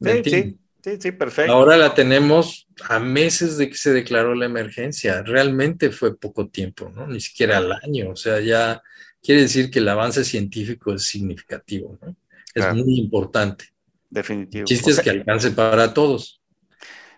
[0.00, 1.52] Sí, sí, sí, sí, perfecto.
[1.52, 5.22] Ahora la tenemos a meses de que se declaró la emergencia.
[5.22, 7.06] Realmente fue poco tiempo, ¿no?
[7.06, 8.10] Ni siquiera al año.
[8.10, 8.82] O sea, ya
[9.22, 12.16] quiere decir que el avance científico es significativo, ¿no?
[12.54, 13.66] Es muy importante.
[14.10, 14.60] Definitivo.
[14.60, 16.41] El chiste es que alcance para todos.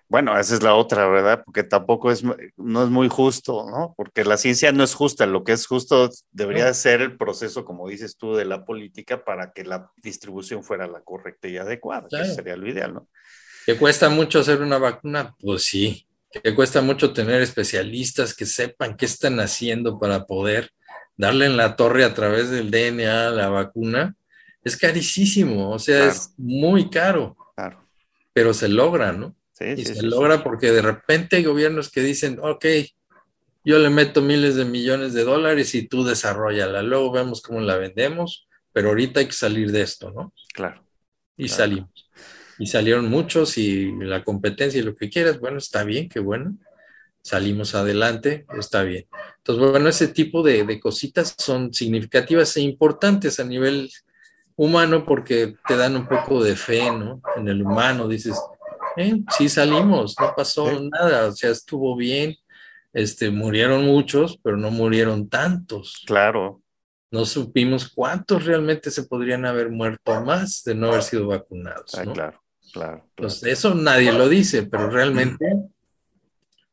[0.08, 1.42] Bueno, esa es la otra, ¿verdad?
[1.44, 2.22] Porque tampoco es,
[2.56, 3.94] no es muy justo, ¿no?
[3.96, 7.88] Porque la ciencia no es justa, lo que es justo debería ser el proceso, como
[7.88, 12.26] dices tú, de la política para que la distribución fuera la correcta y adecuada, que
[12.26, 13.08] sería lo ideal, ¿no?
[13.66, 15.34] ¿Que cuesta mucho hacer una vacuna?
[15.40, 16.06] Pues sí.
[16.30, 20.70] ¿Que cuesta mucho tener especialistas que sepan qué están haciendo para poder
[21.16, 24.16] darle en la torre a través del DNA a la vacuna?
[24.62, 27.36] Es carísimo, o sea, es muy caro.
[27.54, 27.88] Claro.
[28.32, 29.34] Pero se logra, ¿no?
[29.60, 32.66] Y se logra porque de repente hay gobiernos que dicen, ok,
[33.64, 37.76] yo le meto miles de millones de dólares y tú desarrollala, luego vemos cómo la
[37.76, 40.34] vendemos, pero ahorita hay que salir de esto, ¿no?
[40.52, 40.84] Claro.
[41.36, 42.10] Y salimos.
[42.58, 46.56] Y salieron muchos y la competencia y lo que quieras, bueno, está bien, qué bueno.
[47.22, 49.06] Salimos adelante, está bien.
[49.38, 53.90] Entonces, bueno, ese tipo de, de cositas son significativas e importantes a nivel
[54.56, 57.22] humano porque te dan un poco de fe, ¿no?
[57.36, 58.38] En el humano, dices,
[58.96, 59.22] ¿eh?
[59.36, 62.36] sí salimos, no pasó nada, o sea, estuvo bien.
[62.92, 66.04] Este, murieron muchos, pero no murieron tantos.
[66.06, 66.62] Claro.
[67.10, 71.94] No supimos cuántos realmente se podrían haber muerto más de no haber sido vacunados.
[71.94, 75.44] Ah, claro, claro, Pues eso nadie lo dice, pero realmente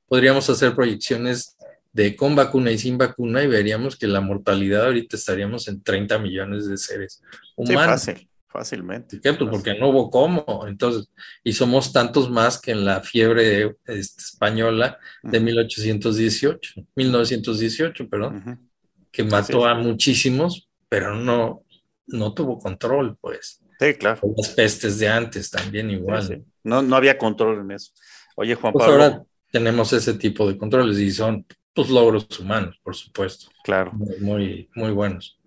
[0.08, 1.58] podríamos hacer proyecciones
[1.94, 6.20] de con vacuna y sin vacuna y veríamos que la mortalidad ahorita estaríamos en 30
[6.20, 7.22] millones de seres
[7.56, 8.02] humanos.
[8.02, 8.31] Sí, fácil.
[8.52, 9.18] Fácilmente.
[9.18, 9.46] ¿Por qué?
[9.46, 10.66] porque no hubo cómo.
[10.68, 11.10] Entonces,
[11.44, 18.70] y somos tantos más que en la fiebre este, española de 1818, 1918, perdón,
[19.10, 21.64] que mató a muchísimos, pero no,
[22.08, 23.62] no tuvo control, pues.
[23.80, 24.22] Sí, claro.
[24.36, 26.44] Las pestes de antes también igual.
[26.64, 27.94] no, no había control en eso.
[28.36, 29.04] Oye, Juan pues Pablo.
[29.04, 33.48] ahora tenemos ese tipo de controles y son pues, logros humanos, por supuesto.
[33.64, 33.94] Claro.
[34.20, 35.40] muy, muy buenos.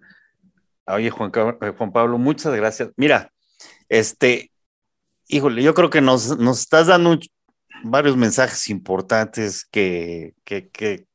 [0.86, 2.90] Oye, Juan, eh, Juan Pablo, muchas gracias.
[2.96, 3.32] Mira,
[3.88, 4.50] este,
[5.28, 7.18] híjole, yo creo que nos, nos estás dando
[7.84, 11.06] varios mensajes importantes que, que, que,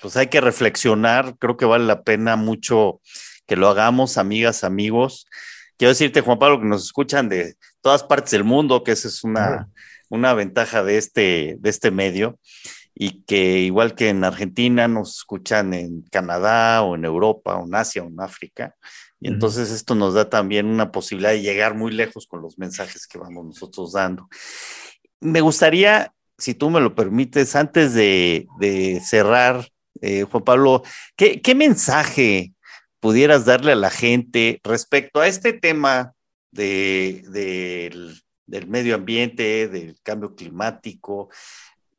[0.00, 1.36] pues hay que reflexionar.
[1.38, 3.00] Creo que vale la pena mucho
[3.46, 5.26] que lo hagamos, amigas, amigos.
[5.76, 9.22] Quiero decirte, Juan Pablo, que nos escuchan de todas partes del mundo, que esa es
[9.22, 9.68] una,
[10.08, 12.38] una ventaja de este, de este medio
[12.94, 17.74] y que igual que en Argentina nos escuchan en Canadá o en Europa o en
[17.74, 18.74] Asia o en África
[19.22, 23.06] y entonces esto nos da también una posibilidad de llegar muy lejos con los mensajes
[23.06, 24.28] que vamos nosotros dando.
[25.20, 28.48] Me gustaría, si tú me lo permites, antes de,
[29.04, 29.68] cerrar,
[30.00, 30.82] eh, Juan Pablo,
[31.14, 32.52] ¿qué, mensaje
[32.98, 36.14] pudieras darle a la gente respecto a este tema
[36.50, 41.28] del, del medio ambiente, del cambio climático?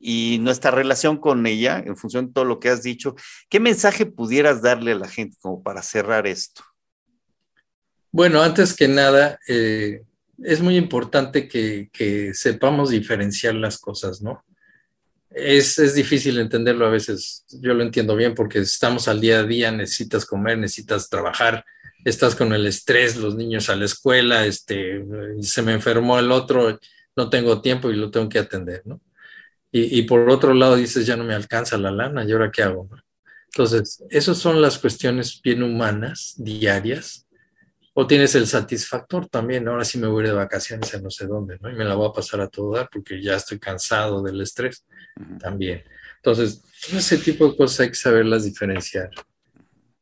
[0.06, 3.14] y nuestra relación con ella, en función de todo lo que has dicho,
[3.48, 6.62] ¿qué mensaje pudieras darle a la gente como para cerrar esto?
[8.14, 10.04] Bueno, antes que nada, eh,
[10.40, 14.44] es muy importante que, sepamos diferenciar las cosas, ¿no?
[15.30, 19.42] Es, es, difícil entenderlo a veces, yo lo entiendo bien porque estamos al día a
[19.42, 21.64] día, necesitas comer, necesitas trabajar,
[22.04, 25.04] estás con el estrés, los niños a la escuela, este,
[25.40, 26.78] se me enfermó el otro,
[27.16, 29.00] no tengo tiempo y lo tengo que atender, ¿no?
[29.72, 32.62] Y, y por otro lado dices, ya no me alcanza la lana, ¿y ahora qué
[32.62, 32.88] hago?
[33.46, 37.23] Entonces, esas son las cuestiones bien humanas, diarias,
[37.96, 41.58] o tienes el satisfactor también, ahora sí me voy de vacaciones a no sé dónde,
[41.60, 41.70] ¿no?
[41.70, 44.84] Y me la voy a pasar a todo dar porque ya estoy cansado del estrés
[45.38, 45.84] también.
[46.16, 46.60] Entonces,
[46.92, 49.10] ese tipo de cosas hay que saberlas diferenciar.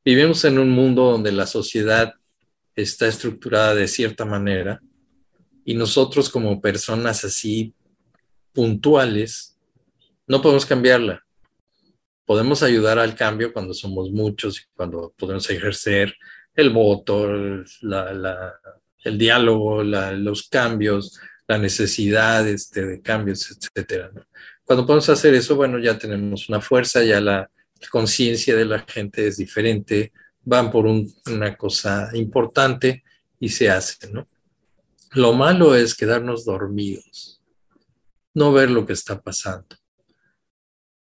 [0.02, 2.14] Vivimos en un mundo donde la sociedad
[2.74, 4.80] está estructurada de cierta manera
[5.62, 7.74] y nosotros como personas así
[8.52, 9.58] puntuales
[10.26, 11.24] no podemos cambiarla.
[12.24, 16.14] Podemos ayudar al cambio cuando somos muchos y cuando podemos ejercer
[16.54, 24.10] el voto, el diálogo, los cambios, la necesidad este, de cambios, etcétera.
[24.64, 27.50] Cuando podemos hacer eso, bueno, ya tenemos una fuerza, ya la
[27.90, 30.12] conciencia de la gente es diferente,
[30.44, 33.02] van por una cosa importante
[33.38, 34.28] y se hace, ¿no?
[35.12, 37.42] Lo malo es quedarnos dormidos,
[38.34, 39.76] no ver lo que está pasando.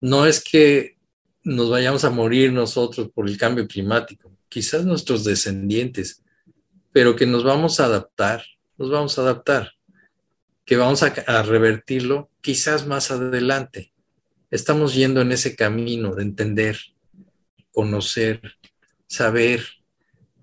[0.01, 0.97] No es que
[1.43, 6.23] nos vayamos a morir nosotros por el cambio climático, quizás nuestros descendientes,
[6.93, 8.41] pero que nos vamos a adaptar,
[8.77, 9.73] nos vamos a adaptar,
[10.63, 13.91] que vamos a, a revertirlo quizás más adelante.
[14.51, 16.77] Estamos yendo en ese camino de entender,
[17.73, 18.39] conocer,
[19.07, 19.61] saber,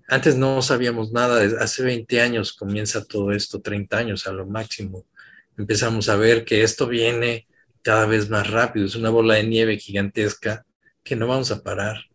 [0.07, 5.07] antes no sabíamos nada, hace 20 años comienza todo esto, 30 años a lo máximo.
[5.57, 7.47] Empezamos a ver que esto viene
[7.81, 10.67] cada vez más rápido, es una bola de nieve gigantesca
[11.03, 12.12] que no vamos a parar.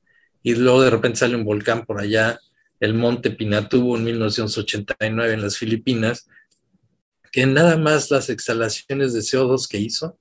[0.48, 2.40] Y luego de repente sale un volcán por allá,
[2.80, 6.26] el monte Pinatubo en 1989 en las Filipinas,
[7.30, 10.18] que nada más las exhalaciones de CO2 que hizo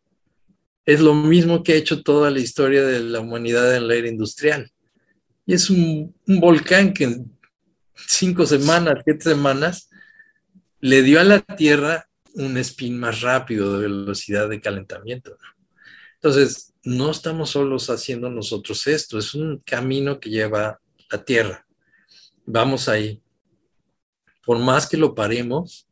[0.86, 4.10] es lo mismo que ha hecho toda la historia de la humanidad en la era
[4.10, 4.70] industrial.
[5.46, 7.24] Y es un, un volcán que
[7.96, 9.90] cinco semanas, siete semanas,
[10.82, 15.38] le dio a la Tierra un spin más rápido de velocidad de calentamiento.
[16.16, 20.80] Entonces, no estamos solos haciendo nosotros esto, es un camino que lleva
[21.12, 21.66] la Tierra.
[22.46, 23.22] Vamos ahí.
[24.46, 25.88] Por más que lo paremos,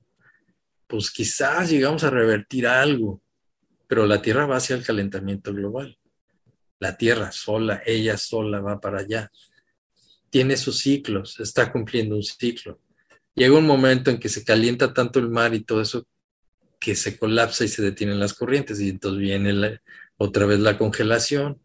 [0.87, 3.21] pues quizás llegamos a revertir algo,
[3.87, 5.97] pero la Tierra va hacia el calentamiento global.
[6.79, 9.31] La Tierra sola, ella sola va para allá
[10.35, 12.81] tiene sus ciclos, está cumpliendo un ciclo.
[13.35, 16.05] Llega un momento en que se calienta tanto el mar y todo eso
[16.77, 19.79] que se colapsa y se detienen las corrientes y entonces viene
[20.17, 21.59] otra vez la congelación,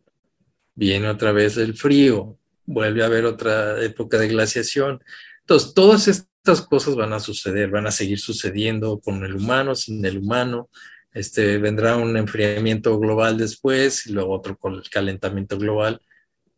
[0.74, 5.02] viene otra vez el frío, vuelve a haber otra época de glaciación.
[5.40, 10.04] Entonces, todas estas cosas van a suceder, van a seguir sucediendo con el humano, sin
[10.04, 10.70] el humano.
[11.12, 16.00] Este, vendrá un enfriamiento global después y luego otro con el calentamiento global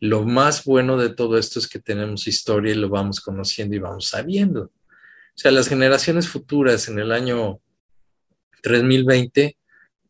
[0.02, 3.78] lo más bueno de todo esto es que tenemos historia y lo vamos conociendo y
[3.78, 4.62] vamos sabiendo.
[4.64, 4.72] O
[5.36, 7.60] sea, las generaciones futuras en el año
[8.62, 9.56] 3020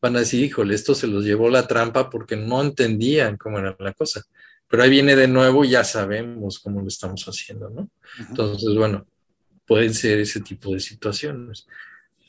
[0.02, 3.76] van a decir, híjole, esto se los llevó la trampa porque no entendían cómo era
[3.78, 4.22] la cosa.
[4.66, 7.88] Pero ahí viene de nuevo, ya sabemos cómo lo estamos haciendo, ¿no?
[8.18, 9.06] Entonces, bueno,
[9.64, 11.68] pueden ser ese tipo de situaciones.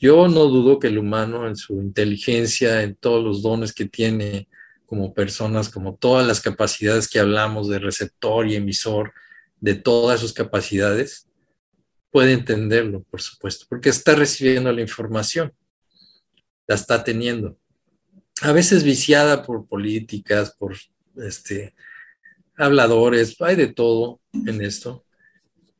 [0.00, 4.46] Yo no dudo que el humano en su inteligencia, en todos los dones que tiene,
[4.86, 9.12] como personas, como todas las capacidades que hablamos de receptor y emisor,
[9.60, 11.26] de todas sus capacidades,
[12.10, 15.52] puede entenderlo, por supuesto, porque está recibiendo la información,
[16.68, 17.56] la está teniendo.
[18.42, 20.76] A veces viciada por políticas, por
[21.16, 21.74] este,
[22.56, 25.04] habladores, hay de todo en esto.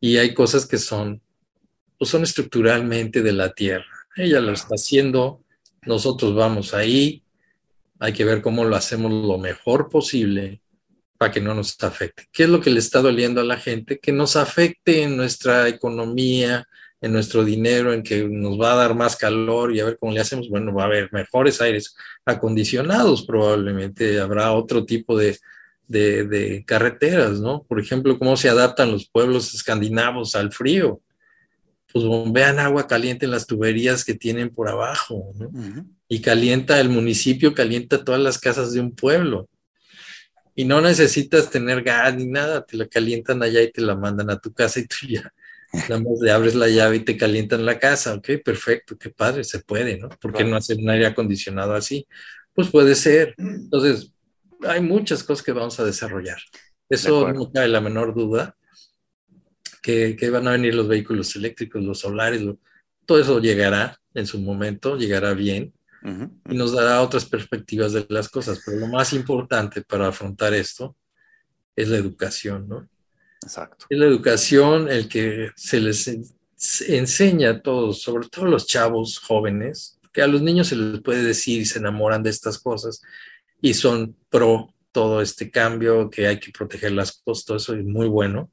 [0.00, 1.22] Y hay cosas que son,
[1.98, 3.86] pues son estructuralmente de la tierra.
[4.16, 5.42] Ella lo está haciendo,
[5.82, 7.24] nosotros vamos ahí,
[7.98, 10.60] hay que ver cómo lo hacemos lo mejor posible
[11.16, 12.26] para que no nos afecte.
[12.32, 13.98] ¿Qué es lo que le está doliendo a la gente?
[13.98, 16.68] Que nos afecte en nuestra economía,
[17.04, 20.12] en nuestro dinero, en que nos va a dar más calor y a ver cómo
[20.12, 20.48] le hacemos.
[20.48, 25.38] Bueno, va a haber mejores aires acondicionados probablemente, habrá otro tipo de,
[25.86, 27.62] de, carreteras, ¿no?
[27.64, 31.02] Por ejemplo, cómo se adaptan los pueblos escandinavos al frío.
[31.92, 35.50] Pues bombean agua caliente en las tuberías que tienen por abajo, ¿no?
[36.08, 39.46] y calienta el municipio, calienta todas las casas de un pueblo.
[40.54, 44.30] Y no necesitas tener gas ni nada, te la calientan allá y te la mandan
[44.30, 45.32] a tu casa y tú ya
[45.88, 48.14] nada más le abres la llave y te calientan la casa.
[48.14, 50.08] Ok, perfecto, qué padre, se puede, ¿no?
[50.08, 52.06] ¿Por qué no hacer un aire acondicionado así?
[52.52, 53.34] Pues puede ser.
[53.38, 54.12] Entonces,
[54.62, 56.38] hay muchas cosas que vamos a desarrollar.
[56.88, 58.56] Eso no cabe la menor duda.
[59.82, 62.42] Que, que, van a venir los vehículos eléctricos, los solares,
[63.04, 65.74] todo eso llegará en su momento, llegará bien
[66.48, 68.62] y nos dará otras perspectivas de las cosas.
[68.64, 70.96] Pero lo más importante para afrontar esto
[71.74, 72.88] es la educación, ¿no?
[73.44, 73.86] Exacto.
[73.88, 76.10] Es la educación el que se les
[76.88, 81.02] enseña a todos, sobre todo a los chavos jóvenes, que a los niños se les
[81.02, 83.02] puede decir y se enamoran de estas cosas
[83.60, 87.84] y son pro todo este cambio, que hay que proteger las cosas, todo eso es
[87.84, 88.50] muy bueno.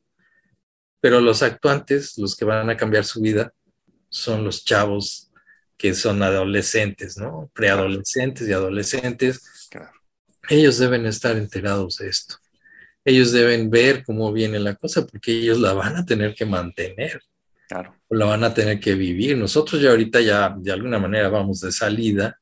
[0.99, 3.53] Pero los actuantes, los que van a cambiar su vida,
[4.09, 5.31] son los chavos
[5.77, 7.49] que son adolescentes, ¿no?
[7.53, 9.69] Preadolescentes y adolescentes.
[10.49, 12.35] Ellos deben estar enterados de esto.
[13.03, 17.21] Ellos deben ver cómo viene la cosa porque ellos la van a tener que mantener.
[17.67, 17.95] Claro.
[18.07, 19.37] O la van a tener que vivir.
[19.37, 22.37] Nosotros ya ahorita ya de alguna manera vamos de salida.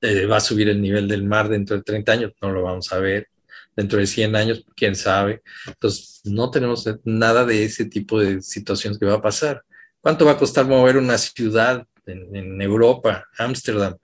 [0.00, 2.92] Eh, va a subir el nivel del mar dentro de 30 años, no lo vamos
[2.92, 3.28] a ver.
[3.74, 5.42] Dentro de 100 años, quién sabe.
[5.66, 9.62] Entonces, no tenemos nada de ese tipo de situaciones que va a pasar.
[10.00, 13.96] ¿Cuánto va a costar mover una ciudad en, Europa, Ámsterdam,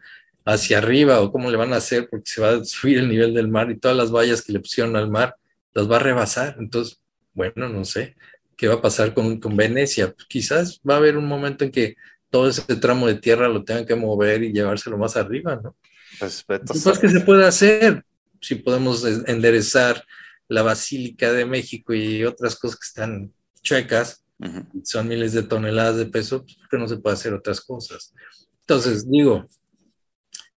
[0.44, 1.20] hacia arriba?
[1.20, 2.08] ¿O cómo le van a hacer?
[2.08, 4.60] Porque se va a subir el nivel del mar y todas las vallas que le
[4.60, 5.36] pusieron al mar
[5.72, 6.56] las va a rebasar.
[6.58, 7.00] Entonces,
[7.32, 8.16] bueno, no sé.
[8.56, 10.12] ¿Qué va a pasar con, con Venecia?
[10.12, 11.96] Pues quizás va a haber un momento en que
[12.30, 15.76] todo ese tramo de tierra lo tengan que mover y llevárselo más arriba, ¿no?
[16.18, 18.04] Pues, pues que se puede hacer
[18.40, 20.04] si podemos enderezar
[20.48, 23.32] la Basílica de México y otras cosas que están
[23.62, 24.22] chuecas,
[24.82, 28.12] son miles de toneladas de peso, pues que no se puede hacer otras cosas.
[28.60, 29.46] Entonces, digo,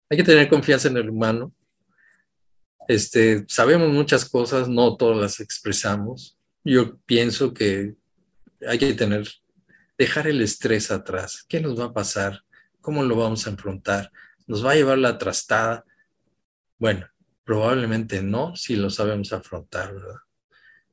[0.09, 1.53] hay que tener confianza en el humano.
[2.89, 6.37] Este, sabemos muchas cosas, no todas las expresamos.
[6.63, 7.95] Yo pienso que
[8.67, 9.27] hay que tener,
[9.99, 11.45] dejar el estrés atrás.
[11.49, 12.43] ¿Qué nos va a pasar?
[12.81, 14.13] ¿Cómo lo vamos a enfrentar?
[14.47, 15.85] ¿Nos va a llevar la trastada?
[16.79, 17.07] Bueno,
[17.45, 20.17] probablemente no, si lo sabemos afrontar, ¿verdad?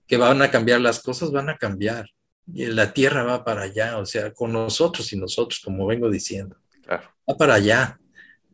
[0.07, 2.09] Que van a cambiar las cosas, van a cambiar.
[2.53, 6.57] Y la tierra va para allá, o sea, con nosotros y nosotros, como vengo diciendo.
[6.89, 8.00] Va para allá.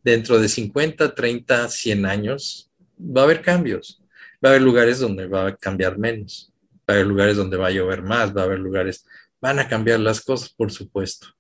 [0.08, 4.02] Dentro de 50, 30, 100 años, va a haber cambios.
[4.36, 6.50] Va a haber lugares donde va a cambiar menos.
[6.90, 8.34] Va a haber lugares donde va a llover más.
[8.34, 9.06] Va a haber lugares,
[9.42, 11.36] van a cambiar las cosas, por supuesto.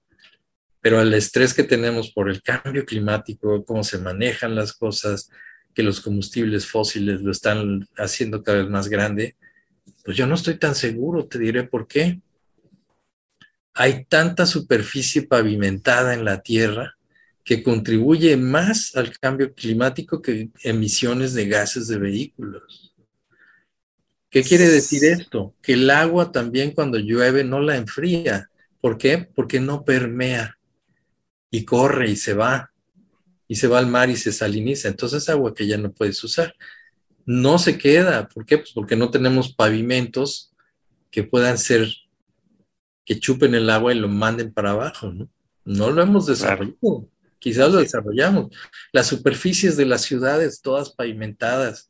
[0.81, 5.31] Pero el estrés que tenemos por el cambio climático, cómo se manejan las cosas,
[5.73, 9.37] que los combustibles fósiles lo están haciendo cada vez más grande,
[10.03, 12.19] pues yo no estoy tan seguro, te diré por qué.
[13.73, 16.96] Hay tanta superficie pavimentada en la Tierra
[17.47, 22.93] que contribuye más al cambio climático que emisiones de gases de vehículos.
[24.29, 25.55] ¿Qué quiere decir esto?
[25.61, 28.49] Que el agua también cuando llueve no la enfría.
[28.81, 29.19] ¿Por qué?
[29.33, 30.57] Porque no permea
[31.49, 32.73] y corre y se va
[33.47, 34.89] y se va al mar y se saliniza.
[34.89, 36.53] Entonces es agua que ya no puedes usar.
[37.25, 38.27] No se queda.
[38.27, 38.57] ¿Por qué?
[38.57, 40.51] Pues porque no tenemos pavimentos
[41.09, 41.87] que puedan ser,
[43.05, 45.13] que chupen el agua y lo manden para abajo.
[45.13, 45.29] No,
[45.63, 47.07] no lo hemos desarrollado.
[47.39, 48.55] Quizás lo desarrollamos.
[48.91, 51.89] Las superficies de las ciudades todas pavimentadas,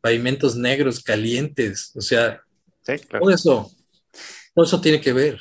[0.00, 1.92] pavimentos negros, calientes.
[1.94, 2.42] O sea,
[2.84, 3.70] todo eso,
[4.54, 5.40] todo eso tiene que ver.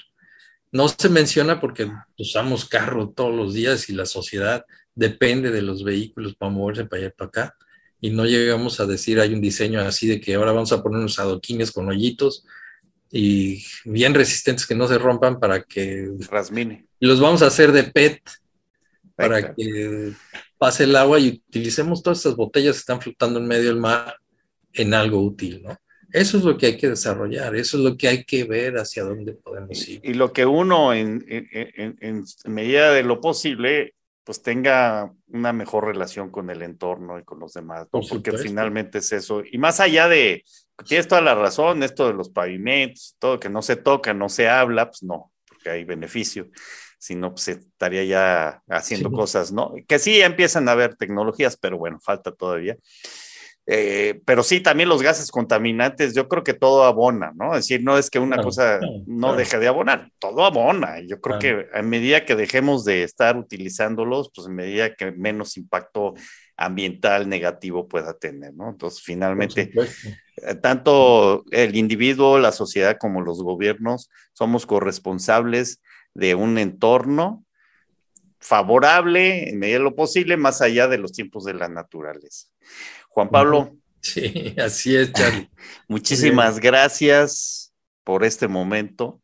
[0.71, 5.83] No se menciona porque usamos carro todos los días y la sociedad depende de los
[5.83, 7.55] vehículos para moverse para allá y para acá.
[8.01, 10.99] Y no llegamos a decir, hay un diseño así de que ahora vamos a poner
[10.99, 12.45] unos adoquines con hoyitos
[13.11, 16.09] y bien resistentes que no se rompan para que...
[16.29, 16.85] Rasmine.
[16.99, 18.21] Los vamos a hacer de PET
[19.19, 20.13] para que
[20.57, 24.15] pase el agua y utilicemos todas estas botellas que están flotando en medio del mar
[24.73, 25.77] en algo útil, ¿no?
[26.11, 29.03] Eso es lo que hay que desarrollar, eso es lo que hay que ver hacia
[29.03, 30.01] dónde podemos ir.
[30.03, 33.93] Y, lo que uno, en, en, en, medida de lo posible,
[34.23, 39.11] pues tenga una mejor relación con el entorno y con los demás, porque finalmente es
[39.11, 39.43] eso.
[39.51, 40.43] Y más allá de,
[40.83, 44.49] tienes toda la razón, esto de los pavimentos, todo que no se toca, no se
[44.49, 46.49] habla, pues no, porque hay beneficio,
[46.99, 49.73] sino pues estaría ya haciendo cosas, ¿no?
[49.87, 52.77] Que sí empiezan a haber tecnologías, pero bueno, falta todavía.
[53.71, 57.53] Eh, pero sí, también los gases contaminantes, yo creo que todo abona, ¿no?
[57.53, 60.99] Es decir, no es que una cosa no deje de abonar, todo abona.
[61.01, 65.55] Yo creo que a medida que dejemos de estar utilizándolos, pues en medida que menos
[65.55, 66.15] impacto
[66.57, 68.71] ambiental negativo pueda tener, ¿no?
[68.71, 69.71] Entonces, finalmente,
[70.37, 75.79] eh, tanto el individuo, la sociedad como los gobiernos somos corresponsables
[76.13, 77.45] de un entorno
[78.39, 82.47] favorable en medida de lo posible, más allá de los tiempos de la naturaleza.
[83.09, 83.75] Juan Pablo.
[84.01, 85.49] Sí, así es, Charlie.
[85.87, 89.21] Muchísimas gracias por este momento.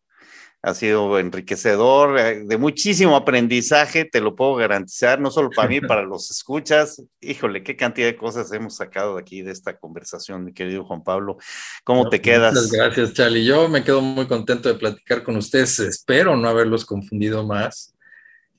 [0.68, 5.80] Ha sido enriquecedor, eh, de muchísimo aprendizaje, te lo puedo garantizar, no solo para mí,
[5.82, 7.03] para los escuchas.
[7.22, 11.03] Híjole, qué cantidad de cosas hemos sacado de aquí de esta conversación, mi querido Juan
[11.03, 11.38] Pablo.
[11.84, 12.55] ¿Cómo te quedas?
[12.55, 13.45] Muchas gracias, Charlie.
[13.45, 15.80] Yo me quedo muy contento de platicar con ustedes.
[15.80, 17.93] Espero no haberlos confundido más.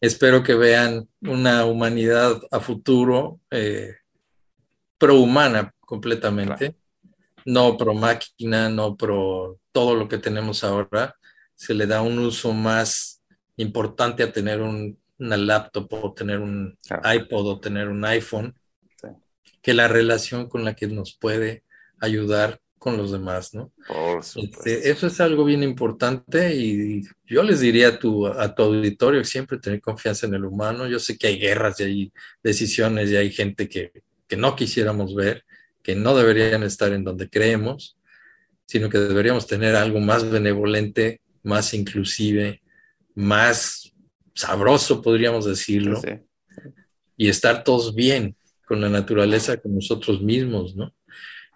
[0.00, 3.40] Espero que vean una humanidad a futuro.
[3.50, 3.96] Eh,
[4.98, 6.76] prohumana completamente,
[7.44, 11.14] no pro máquina, no pro todo lo que tenemos ahora.
[11.56, 13.22] Se le da un uso más
[13.56, 18.54] importante a tener un, una laptop o tener un iPod o tener un iPhone
[19.62, 21.64] que la relación con la que nos puede
[22.00, 23.72] ayudar con los demás, ¿no?
[24.36, 29.24] Este, eso es algo bien importante y yo les diría a tu, a tu auditorio
[29.24, 30.86] siempre tener confianza en el humano.
[30.86, 32.12] Yo sé que hay guerras y hay
[32.44, 33.90] decisiones y hay gente que,
[34.28, 35.44] que no quisiéramos ver,
[35.82, 37.96] que no deberían estar en donde creemos,
[38.66, 42.60] sino que deberíamos tener algo más benevolente, más inclusive,
[43.14, 43.92] más
[44.34, 46.02] sabroso, podríamos decirlo,
[47.16, 48.36] y estar todos bien
[48.66, 50.92] con la naturaleza, con nosotros mismos, ¿no?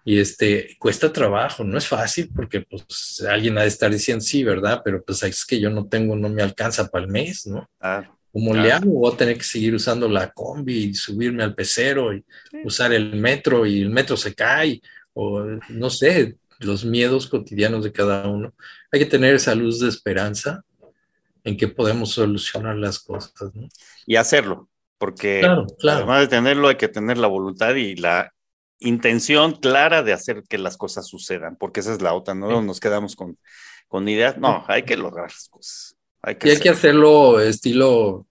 [0.03, 4.43] Y este, cuesta trabajo, no es fácil porque pues alguien ha de estar diciendo sí,
[4.43, 4.81] ¿verdad?
[4.83, 7.69] Pero pues es que yo no tengo, no me alcanza para el mes, ¿no?
[7.79, 8.09] Ah.
[8.31, 8.89] ¿Cómo le hago?
[8.91, 12.23] Voy a tener que seguir usando la combi y subirme al pecero y
[12.63, 14.81] usar el metro y el metro se cae
[15.13, 18.53] o no sé, los miedos cotidianos de cada uno.
[18.91, 20.63] Hay que tener esa luz de esperanza
[21.43, 23.53] en que podemos solucionar las cosas.
[23.53, 23.67] ¿no?
[24.05, 25.97] Y hacerlo, porque Claro, claro.
[25.99, 28.31] además de tenerlo hay que tener la voluntad y la
[28.79, 32.65] intención clara de hacer que las cosas sucedan, porque esa es la otra, no Sí.
[32.65, 33.37] nos quedamos con,
[33.87, 35.95] con ideas, no, hay que lograr las cosas.
[36.23, 37.37] Hay que Y hay que hacerlo.
[37.37, 38.27] hacerlo estilo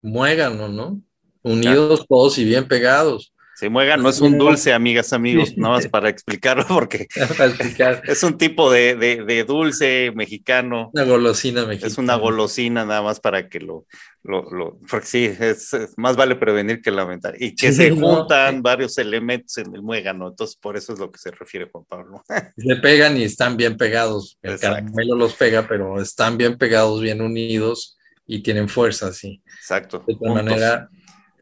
[0.00, 1.00] muégano, ¿no?
[1.42, 3.32] Unidos todos y bien pegados.
[3.62, 7.06] Se muega, no es un dulce, amigas, amigos, nada más para explicarlo, porque
[7.38, 8.02] Para explicar.
[8.08, 10.90] es un tipo de, de- de dulce mexicano.
[10.92, 11.86] Una golosina mexicana.
[11.92, 13.86] Es una golosina nada más para que lo,
[14.24, 17.40] lo, lo- porque sí, es, es- más vale prevenir que lamentar.
[17.40, 18.60] Y que Sí, se no, juntan sí.
[18.62, 22.24] varios elementos en el muégano, entonces por eso es lo que se refiere Juan Pablo.
[22.56, 24.38] Le pegan y están bien pegados.
[24.42, 24.86] El Exacto.
[24.86, 27.96] caramelo los pega, pero están bien pegados, bien unidos
[28.26, 29.40] y tienen fuerza, sí.
[29.60, 30.02] Exacto.
[30.04, 30.34] De juntos.
[30.34, 30.88] manera,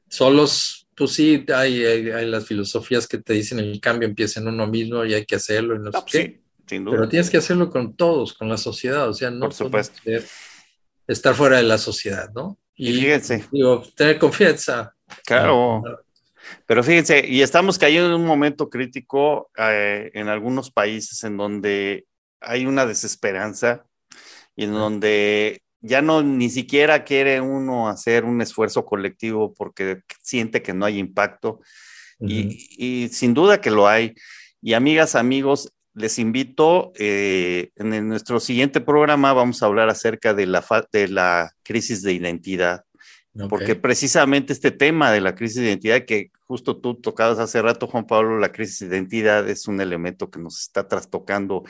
[0.09, 4.49] solos, pues sí, hay, hay, hay las filosofías que te dicen el cambio empieza en
[4.49, 6.23] uno mismo y hay que hacerlo y no, sé pues qué.
[6.23, 6.97] sí, sin duda.
[6.97, 9.99] Pero tienes que hacerlo con todos, con la sociedad, o sea, no Por supuesto.
[11.07, 12.59] estar fuera de la sociedad, ¿no?
[12.75, 14.95] Y fíjense, digo, tener confianza.
[15.25, 15.83] claro.
[16.67, 22.05] Pero fíjense, y estamos cayendo en un momento crítico eh, en algunos países en donde
[22.43, 23.87] hay una desesperanza
[24.55, 30.63] y en donde ya no ni siquiera quiere uno hacer un esfuerzo colectivo porque siente
[30.63, 31.61] que no hay impacto.
[32.23, 34.15] Y, y sin duda que lo hay.
[34.61, 40.35] Y amigas, amigos, les invito, eh, en el- nuestro siguiente programa vamos a hablar acerca
[40.35, 40.63] de la,
[40.93, 42.85] de la crisis de identidad,
[43.49, 47.87] porque precisamente este tema de la crisis de identidad que justo tú tocabas hace rato,
[47.87, 51.65] Juan Pablo, la crisis de identidad es un elemento que nos está trastocando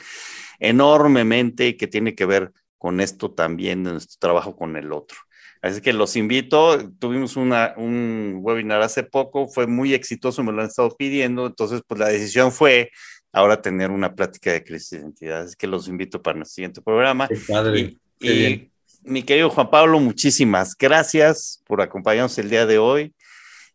[0.59, 2.51] enormemente y que tiene que ver
[2.81, 5.15] con esto también de nuestro trabajo con el otro.
[5.61, 10.61] Así que los invito, tuvimos una, un webinar hace poco, fue muy exitoso, me lo
[10.61, 12.89] han estado pidiendo, entonces pues la decisión fue
[13.31, 16.81] ahora tener una plática de crisis de identidad, así que los invito para nuestro siguiente
[16.81, 17.27] programa.
[17.27, 17.79] Qué padre.
[17.79, 18.71] Y, qué y,
[19.03, 23.13] mi querido Juan Pablo, muchísimas gracias por acompañarnos el día de hoy.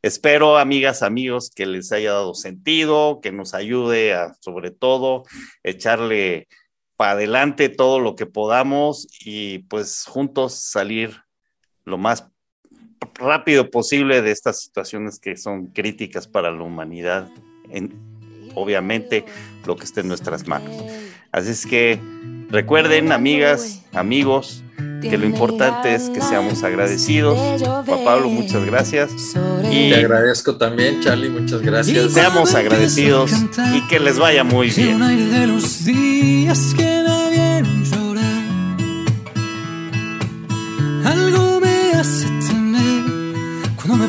[0.02, 5.22] Espero, amigas, amigos, que les haya dado sentido, que nos ayude a, sobre todo,
[5.62, 6.48] echarle
[6.97, 11.22] para adelante todo lo que podamos y pues juntos salir
[11.84, 12.26] lo más
[13.14, 17.28] rápido posible de estas situaciones que son críticas para la humanidad,
[17.70, 17.94] en,
[18.55, 19.24] obviamente
[19.66, 20.74] lo que esté en nuestras manos.
[21.32, 22.01] Así es que
[22.49, 24.62] recuerden, amigas, amigos,
[25.03, 27.62] que lo importante es que seamos agradecidos.
[27.62, 29.11] Juan Pablo, muchas gracias.
[29.70, 32.12] Y Te agradezco también, Charlie, muchas gracias.
[32.12, 33.30] seamos agradecidos
[33.74, 34.99] y que les vaya muy bien.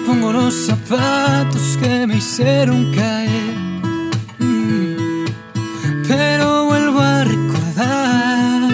[0.08, 3.56] Pongo los zapatos que me hicieron caer.
[4.40, 5.26] Mm,
[6.08, 8.72] Pero vuelvo a recordar.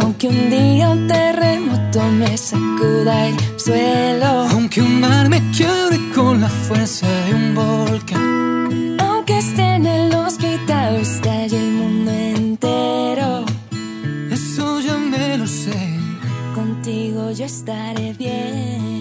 [0.00, 6.40] Aunque un día un terremoto me sacuda el suelo, Aunque un mar me quiebre con
[6.40, 8.96] la fuerza de un volcán.
[9.00, 13.44] aunque esté en el hospital, estalle el mundo entero.
[14.30, 15.98] Eso ya me lo sé.
[16.54, 18.93] Contigo yo estaré bien.